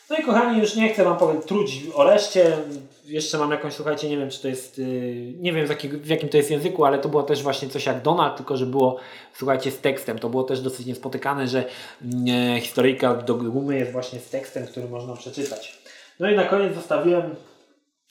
No 0.10 0.18
i 0.18 0.24
kochani, 0.24 0.60
już 0.60 0.76
nie 0.76 0.94
chcę 0.94 1.04
Wam 1.04 1.18
powiem, 1.18 1.42
truć 1.42 1.82
o 1.94 2.04
reszcie. 2.04 2.58
Jeszcze 3.06 3.38
mam 3.38 3.52
jakąś, 3.52 3.74
słuchajcie, 3.74 4.10
nie 4.10 4.18
wiem 4.18 4.30
czy 4.30 4.42
to 4.42 4.48
jest, 4.48 4.78
yy, 4.78 5.34
nie 5.40 5.54
wiem 5.54 5.68
w 5.92 6.10
jakim 6.10 6.30
to 6.30 6.38
jest 6.38 6.52
języku, 6.52 6.86
ale 6.86 7.00
to 7.00 7.10
było 7.10 7.24
też 7.24 7.44
właśnie 7.44 7.70
coś 7.70 7.86
jak 7.86 8.02
Donald, 8.02 8.38
tylko 8.38 8.58
że 8.58 8.66
było, 8.66 8.98
słuchajcie, 9.34 9.72
z 9.72 9.80
tekstem. 9.80 10.20
To 10.20 10.30
było 10.30 10.44
też 10.44 10.62
dosyć 10.62 10.86
niespotykane, 10.86 11.48
że 11.48 11.66
yy, 12.02 12.62
historyjka 12.62 13.16
do 13.16 13.36
gumy 13.36 13.78
jest 13.78 13.92
właśnie 13.92 14.20
z 14.20 14.30
tekstem, 14.30 14.68
który 14.68 14.90
można 14.90 15.16
przeczytać. 15.16 15.82
No 16.20 16.30
i 16.30 16.36
na 16.36 16.44
koniec 16.44 16.76
zostawiłem 16.76 17.36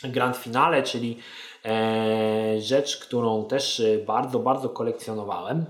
grand 0.04 0.36
finale, 0.36 0.82
czyli 0.82 1.18
e, 1.64 2.60
rzecz, 2.60 2.96
którą 2.96 3.44
też 3.44 3.80
e, 3.80 3.98
bardzo, 3.98 4.38
bardzo 4.38 4.68
kolekcjonowałem. 4.68 5.64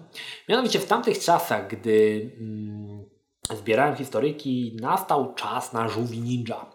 Mianowicie 0.48 0.78
w 0.78 0.86
tamtych 0.86 1.18
czasach, 1.18 1.68
gdy 1.68 2.30
mm, 2.40 2.95
zbierałem 3.54 3.96
historyki, 3.96 4.76
nastał 4.80 5.34
czas 5.34 5.72
na 5.72 5.88
żółwi 5.88 6.20
ninja. 6.20 6.66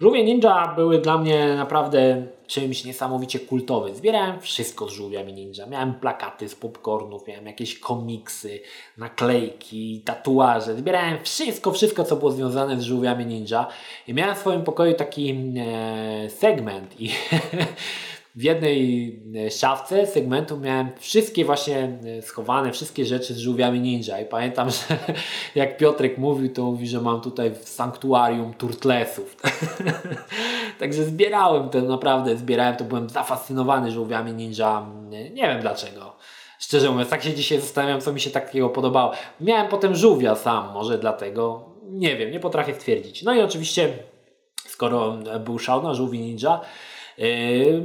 Żółwie 0.00 0.24
ninja 0.24 0.72
były 0.76 0.98
dla 0.98 1.18
mnie 1.18 1.54
naprawdę 1.56 2.26
czymś 2.46 2.84
niesamowicie 2.84 3.40
kultowym. 3.40 3.94
Zbierałem 3.94 4.40
wszystko 4.40 4.88
z 4.88 4.92
żółwiami 4.92 5.32
ninja. 5.32 5.66
Miałem 5.66 5.94
plakaty 5.94 6.48
z 6.48 6.54
popcornów, 6.54 7.26
miałem 7.26 7.46
jakieś 7.46 7.78
komiksy, 7.78 8.60
naklejki, 8.98 10.02
tatuaże. 10.04 10.74
Zbierałem 10.76 11.18
wszystko, 11.22 11.72
wszystko 11.72 12.04
co 12.04 12.16
było 12.16 12.30
związane 12.30 12.80
z 12.80 12.82
żółwiami 12.82 13.26
ninja. 13.26 13.66
I 14.08 14.14
miałem 14.14 14.34
w 14.34 14.38
swoim 14.38 14.64
pokoju 14.64 14.94
taki 14.94 15.52
e, 15.58 16.30
segment 16.30 17.00
i 17.00 17.10
w 18.34 18.42
jednej 18.42 19.20
e, 19.46 19.50
szafce 19.50 20.06
segmentu 20.06 20.56
miałem 20.56 20.88
wszystkie 20.98 21.44
właśnie 21.44 21.98
e, 22.18 22.22
schowane, 22.22 22.72
wszystkie 22.72 23.04
rzeczy 23.04 23.34
z 23.34 23.38
żółwiami 23.38 23.80
ninja 23.80 24.20
i 24.20 24.24
pamiętam, 24.24 24.70
że 24.88 24.98
jak 25.54 25.76
Piotrek 25.76 26.18
mówił, 26.18 26.52
to 26.52 26.62
mówi, 26.62 26.88
że 26.88 27.00
mam 27.00 27.20
tutaj 27.20 27.54
sanktuarium 27.64 28.54
turtlesów. 28.54 29.36
Także 30.80 31.04
zbierałem 31.04 31.68
to, 31.68 31.80
naprawdę 31.80 32.36
zbierałem 32.36 32.76
to, 32.76 32.84
byłem 32.84 33.08
zafascynowany 33.08 33.90
żółwiami 33.90 34.32
ninja, 34.32 34.86
nie 35.10 35.42
wiem 35.42 35.60
dlaczego. 35.60 36.16
Szczerze 36.58 36.90
mówiąc, 36.90 37.10
tak 37.10 37.22
się 37.22 37.34
dzisiaj 37.34 37.60
zastanawiam, 37.60 38.00
co 38.00 38.12
mi 38.12 38.20
się 38.20 38.30
takiego 38.30 38.68
podobało. 38.68 39.12
Miałem 39.40 39.68
potem 39.68 39.94
żółwia 39.94 40.34
sam, 40.34 40.72
może 40.72 40.98
dlatego, 40.98 41.68
nie 41.82 42.16
wiem, 42.16 42.30
nie 42.30 42.40
potrafię 42.40 42.74
stwierdzić. 42.74 43.22
No 43.22 43.34
i 43.34 43.40
oczywiście, 43.40 43.92
skoro 44.66 45.18
był 45.44 45.58
szał 45.58 45.82
na 45.82 45.94
żółwi 45.94 46.20
ninja, 46.20 46.60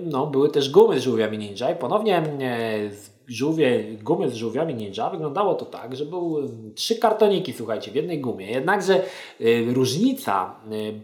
no, 0.04 0.28
były 0.28 0.50
też 0.50 0.70
gumy 0.70 1.00
z 1.00 1.04
żółwiami 1.04 1.38
ninja 1.38 1.72
i 1.72 1.76
ponownie 1.76 2.24
yy, 2.40 2.92
żółwie, 3.28 3.84
gumy 4.04 4.30
z 4.30 4.34
żółwiami 4.34 4.76
ninja 4.76 5.10
wyglądało 5.10 5.56
to 5.56 5.66
tak, 5.66 5.96
że 5.96 6.06
były 6.06 6.42
yy, 6.42 6.50
trzy 6.76 6.96
kartoniki, 6.96 7.54
słuchajcie, 7.54 7.92
w 7.92 7.96
jednej 7.96 8.22
gumie. 8.22 8.52
Jednakże 8.52 9.04
różnica 9.74 10.56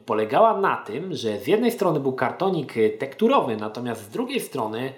polegała 0.06 0.62
na 0.62 0.76
tym, 0.76 1.14
że 1.14 1.40
z 1.40 1.48
jednej 1.48 1.72
strony 1.72 2.00
był 2.00 2.14
kartonik 2.14 2.74
tekturowy, 3.00 3.58
natomiast 3.58 4.02
z 4.02 4.10
drugiej 4.10 4.40
strony 4.40 4.94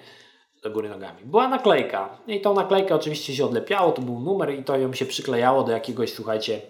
do 0.62 0.70
góry 0.70 0.88
nogami. 0.88 1.24
Była 1.24 1.48
naklejka 1.48 2.18
i 2.26 2.40
tą 2.40 2.54
naklejkę 2.54 2.94
oczywiście 2.94 3.34
się 3.34 3.44
odlepiało, 3.44 3.92
to 3.92 4.02
był 4.02 4.20
numer 4.20 4.54
i 4.54 4.64
to 4.64 4.78
ją 4.78 4.92
się 4.92 5.06
przyklejało 5.06 5.64
do 5.64 5.72
jakiegoś, 5.72 6.12
słuchajcie, 6.12 6.60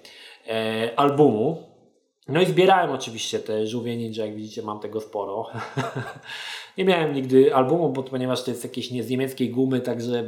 albumu. 0.97 1.76
No 2.29 2.41
i 2.41 2.47
zbierałem 2.47 2.91
oczywiście 2.91 3.39
te 3.39 3.67
żółwie 3.67 3.97
ninja, 3.97 4.27
jak 4.27 4.37
widzicie 4.37 4.62
mam 4.62 4.81
tego 4.81 5.01
sporo. 5.01 5.47
nie 6.79 6.85
miałem 6.85 7.15
nigdy 7.15 7.55
albumu, 7.55 7.89
bo 7.91 8.03
ponieważ 8.03 8.45
to 8.45 8.51
jest 8.51 8.65
jakieś 8.65 8.91
nie 8.91 9.03
z 9.03 9.11
niemieckiej 9.11 9.51
gumy, 9.51 9.81
także 9.81 10.25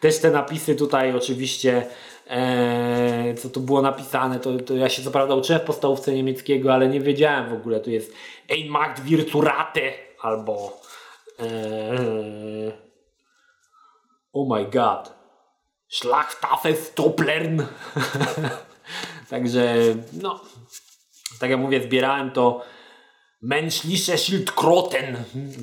też 0.00 0.18
te 0.18 0.30
napisy 0.30 0.74
tutaj 0.74 1.14
oczywiście 1.16 1.86
e, 2.26 3.34
co 3.34 3.50
tu 3.50 3.60
było 3.60 3.82
napisane, 3.82 4.40
to, 4.40 4.58
to 4.58 4.74
ja 4.74 4.88
się 4.88 5.02
co 5.02 5.10
prawda 5.10 5.34
uczyłem 5.34 5.60
w 5.62 5.64
podstawówce 5.64 6.12
niemieckiego, 6.12 6.74
ale 6.74 6.88
nie 6.88 7.00
wiedziałem 7.00 7.50
w 7.50 7.52
ogóle, 7.52 7.80
tu 7.80 7.90
jest 7.90 8.14
Ein 8.50 8.68
Macht 8.68 9.02
Virturate 9.02 9.92
albo 10.20 10.80
e, 11.40 12.72
Oh 14.32 14.56
my 14.56 14.64
god 14.64 15.12
Schlachtaffe 15.88 16.76
Stoplern 16.76 17.62
Także 19.30 19.74
no 20.12 20.40
tak 21.40 21.50
jak 21.50 21.60
mówię, 21.60 21.82
zbierałem 21.82 22.30
to 22.30 22.64
Menschliche 23.42 24.18
Schildkröten. 24.18 25.16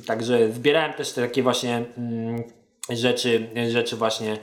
Także 0.07 0.51
zbierałem 0.51 0.93
też 0.93 1.11
te 1.11 1.21
takie 1.21 1.43
właśnie 1.43 1.83
mm, 1.97 2.43
rzeczy, 2.89 3.47
rzeczy 3.69 3.95
właśnie 3.95 4.37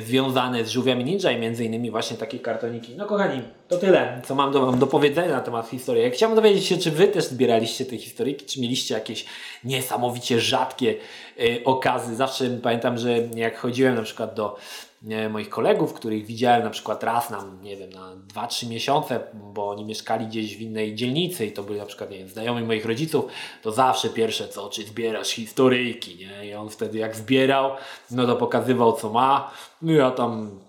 związane 0.00 0.64
z 0.64 0.70
żółwiami 0.70 1.04
ninja 1.04 1.30
i 1.30 1.40
między 1.40 1.64
innymi 1.64 1.90
właśnie 1.90 2.16
takie 2.16 2.38
kartoniki. 2.38 2.94
No 2.96 3.06
kochani, 3.06 3.42
to 3.68 3.78
tyle, 3.78 4.22
co 4.24 4.34
mam 4.34 4.52
do, 4.52 4.72
do 4.72 4.86
powiedzenia 4.86 5.32
na 5.32 5.40
temat 5.40 5.68
historii. 5.68 6.10
Chciałbym 6.10 6.36
dowiedzieć 6.36 6.66
się, 6.66 6.78
czy 6.78 6.90
wy 6.90 7.08
też 7.08 7.24
zbieraliście 7.24 7.86
te 7.86 7.98
historyki, 7.98 8.46
czy 8.46 8.60
mieliście 8.60 8.94
jakieś 8.94 9.24
niesamowicie 9.64 10.40
rzadkie 10.40 10.94
y, 11.40 11.60
okazy. 11.64 12.16
Zawsze 12.16 12.50
pamiętam, 12.62 12.98
że 12.98 13.18
jak 13.34 13.58
chodziłem 13.58 13.94
na 13.94 14.02
przykład 14.02 14.34
do 14.34 14.56
moich 15.30 15.48
kolegów, 15.48 15.92
których 15.94 16.26
widziałem 16.26 16.64
na 16.64 16.70
przykład 16.70 17.02
raz 17.02 17.30
na, 17.30 17.44
nie 17.62 17.76
wiem, 17.76 17.90
na 17.90 18.16
2-3 18.34 18.68
miesiące, 18.68 19.20
bo 19.34 19.68
oni 19.68 19.84
mieszkali 19.84 20.26
gdzieś 20.26 20.56
w 20.56 20.60
innej 20.60 20.94
dzielnicy 20.94 21.46
i 21.46 21.52
to 21.52 21.62
byli 21.62 21.78
na 21.78 21.86
przykład, 21.86 22.10
nie 22.10 22.18
wiem, 22.18 22.28
znajomi 22.28 22.62
moich 22.62 22.86
rodziców, 22.86 23.24
to 23.62 23.72
zawsze 23.72 24.08
pierwsze 24.08 24.48
co, 24.48 24.68
czy 24.68 24.82
zbierasz 24.82 25.28
historyjki, 25.28 26.16
nie? 26.16 26.46
I 26.46 26.54
on 26.54 26.68
wtedy 26.68 26.98
jak 26.98 27.16
zbierał, 27.16 27.70
no 28.10 28.26
to 28.26 28.36
pokazywał 28.36 28.92
co 28.92 29.12
ma, 29.12 29.50
no 29.82 29.92
ja 29.92 30.10
tam 30.10 30.60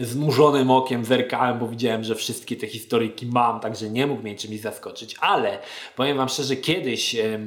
zmurzonym 0.00 0.70
okiem 0.70 1.04
zerkałem, 1.04 1.58
bo 1.58 1.68
widziałem, 1.68 2.04
że 2.04 2.14
wszystkie 2.14 2.56
te 2.56 2.66
historyjki 2.66 3.26
mam, 3.26 3.60
także 3.60 3.90
nie 3.90 4.06
mógł 4.06 4.22
mnie 4.22 4.36
czymś 4.36 4.60
zaskoczyć, 4.60 5.16
ale 5.20 5.58
powiem 5.96 6.16
Wam 6.16 6.28
szczerze, 6.28 6.56
kiedyś 6.56 7.14
e, 7.14 7.38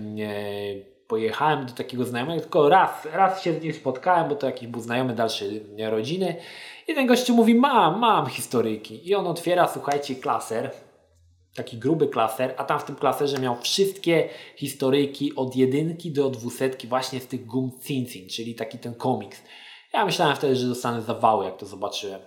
pojechałem 1.08 1.66
do 1.66 1.74
takiego 1.74 2.06
znajomego, 2.06 2.42
tylko 2.42 2.70
raz, 2.70 3.06
raz 3.14 3.44
się 3.44 3.54
z 3.54 3.64
nim 3.64 3.74
spotkałem, 3.74 4.30
bo 4.30 4.36
to 4.36 4.46
jakiś 4.46 4.68
był 4.68 4.82
znajomy 4.82 5.16
dalszej 5.16 5.64
rodziny. 5.78 6.36
I 6.88 6.96
ten 6.96 7.08
gościu 7.08 7.36
mówi, 7.36 7.56
mam, 7.56 8.00
mam 8.00 8.26
historyjki. 8.26 9.10
I 9.10 9.16
on 9.16 9.28
otwiera, 9.28 9.68
słuchajcie, 9.68 10.16
klaser, 10.16 10.72
taki 11.56 11.78
gruby 11.78 12.08
klaser, 12.08 12.54
a 12.58 12.64
tam 12.64 12.80
w 12.80 12.84
tym 12.84 12.96
klaserze 12.96 13.40
miał 13.40 13.56
wszystkie 13.56 14.30
historyjki 14.56 15.36
od 15.36 15.56
jedynki 15.56 16.12
do 16.12 16.30
dwusetki 16.30 16.88
właśnie 16.88 17.20
z 17.20 17.28
tych 17.28 17.46
gum 17.46 17.72
Cincin, 17.84 18.30
czyli 18.30 18.56
taki 18.56 18.78
ten 18.78 18.96
komiks. 18.96 19.42
Ja 19.94 20.06
myślałem 20.06 20.36
wtedy, 20.36 20.56
że 20.56 20.68
dostanę 20.68 21.02
zawały, 21.02 21.46
jak 21.46 21.58
to 21.58 21.66
zobaczyłem. 21.66 22.22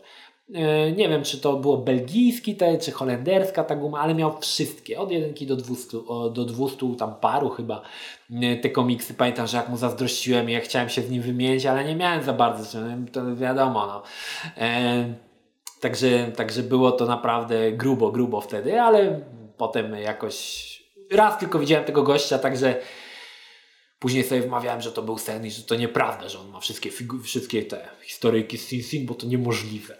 E, 0.55 0.93
nie 0.93 1.09
wiem, 1.09 1.23
czy 1.23 1.39
to 1.41 1.57
było 1.57 1.77
belgijski 1.77 2.57
te, 2.57 2.79
czy 2.79 2.93
holenderska 2.93 3.65
ta 3.65 3.77
guma, 3.77 4.01
ale 4.01 4.15
miał 4.15 4.41
wszystkie, 4.41 5.01
od 5.01 5.11
jedynki 5.11 5.47
do 5.47 5.57
200, 5.57 5.99
do 6.33 6.45
200 6.45 6.87
tam 6.99 7.15
paru 7.15 7.49
chyba 7.49 7.83
e, 8.31 8.57
te 8.57 8.71
komiksy. 8.71 9.15
Pamiętam, 9.15 9.47
że 9.47 9.57
jak 9.57 9.69
mu 9.69 9.77
zazdrościłem 9.77 10.51
i 10.51 10.53
ja 10.53 10.61
chciałem 10.61 10.89
się 10.89 11.03
z 11.03 11.11
nim 11.11 11.23
wymienić, 11.23 11.67
ale 11.67 11.85
nie 11.85 11.97
miałem 11.97 12.23
za 12.23 12.33
bardzo, 12.33 12.79
to 13.13 13.37
wiadomo. 13.37 13.87
No. 13.87 14.03
E, 14.57 15.15
także, 15.81 16.33
także 16.37 16.63
było 16.63 16.93
to 16.93 17.07
naprawdę 17.07 17.73
grubo, 17.73 18.13
grubo 18.13 18.41
wtedy, 18.41 18.81
ale 18.81 19.21
potem 19.57 19.95
jakoś 19.95 20.69
raz 21.11 21.39
tylko 21.39 21.59
widziałem 21.59 21.85
tego 21.85 22.03
gościa, 22.03 22.39
także 22.39 22.81
Później 23.99 24.25
sobie 24.25 24.43
wmawiałem, 24.43 24.81
że 24.81 24.93
to 24.93 25.03
był 25.03 25.19
sen 25.19 25.47
i 25.47 25.51
że 25.51 25.63
to 25.63 25.75
nieprawda, 25.75 26.29
że 26.29 26.39
on 26.39 26.49
ma 26.49 26.61
wszystkie, 26.61 26.91
wszystkie 27.23 27.63
te 27.63 27.89
historyjki 28.03 28.59
z 28.59 28.69
Sin 28.69 28.83
Sin, 28.83 29.07
bo 29.07 29.15
to 29.15 29.27
niemożliwe. 29.27 29.97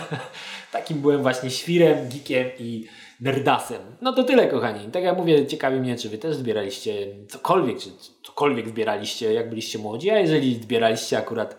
Takim 0.72 0.98
byłem 0.98 1.22
właśnie 1.22 1.50
świrem, 1.50 2.08
geekiem 2.08 2.50
i 2.58 2.86
nerdasem. 3.20 3.82
No 4.00 4.12
to 4.12 4.24
tyle 4.24 4.46
kochani. 4.48 4.90
Tak 4.92 5.02
jak 5.02 5.16
mówię, 5.16 5.46
ciekawi 5.46 5.80
mnie, 5.80 5.96
czy 5.96 6.08
wy 6.08 6.18
też 6.18 6.36
zbieraliście 6.36 7.06
cokolwiek, 7.28 7.78
czy 7.78 7.90
cokolwiek 8.22 8.68
zbieraliście, 8.68 9.32
jak 9.32 9.48
byliście 9.48 9.78
młodzi, 9.78 10.10
a 10.10 10.18
jeżeli 10.18 10.54
zbieraliście 10.54 11.18
akurat 11.18 11.56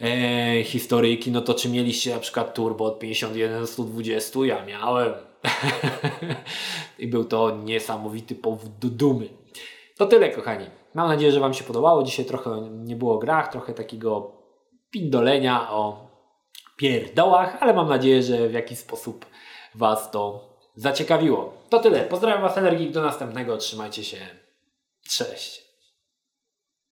e, 0.00 0.64
historyjki, 0.64 1.30
no 1.30 1.40
to 1.40 1.54
czy 1.54 1.68
mieliście 1.68 2.14
na 2.14 2.20
przykład 2.20 2.54
turbo 2.54 2.84
od 2.84 2.98
51 2.98 3.60
do 3.60 3.66
120? 3.66 4.38
Ja 4.46 4.64
miałem. 4.64 5.12
I 6.98 7.06
był 7.06 7.24
to 7.24 7.56
niesamowity 7.64 8.34
powód 8.34 8.78
do 8.78 8.88
dumy. 8.88 9.28
To 9.96 10.06
tyle, 10.06 10.30
kochani. 10.30 10.77
Mam 10.94 11.08
nadzieję, 11.08 11.32
że 11.32 11.40
Wam 11.40 11.54
się 11.54 11.64
podobało. 11.64 12.02
Dzisiaj 12.02 12.24
trochę 12.24 12.68
nie 12.70 12.96
było 12.96 13.14
o 13.14 13.18
grach, 13.18 13.52
trochę 13.52 13.74
takiego 13.74 14.32
pindolenia 14.90 15.70
o 15.70 16.08
pierdołach, 16.76 17.56
ale 17.60 17.74
mam 17.74 17.88
nadzieję, 17.88 18.22
że 18.22 18.48
w 18.48 18.52
jakiś 18.52 18.78
sposób 18.78 19.26
Was 19.74 20.10
to 20.10 20.48
zaciekawiło. 20.74 21.52
To 21.68 21.78
tyle. 21.78 22.00
Pozdrawiam 22.00 22.42
Was, 22.42 22.58
Energik. 22.58 22.92
Do 22.92 23.02
następnego. 23.02 23.56
Trzymajcie 23.56 24.04
się. 24.04 24.16
Cześć. 25.08 25.67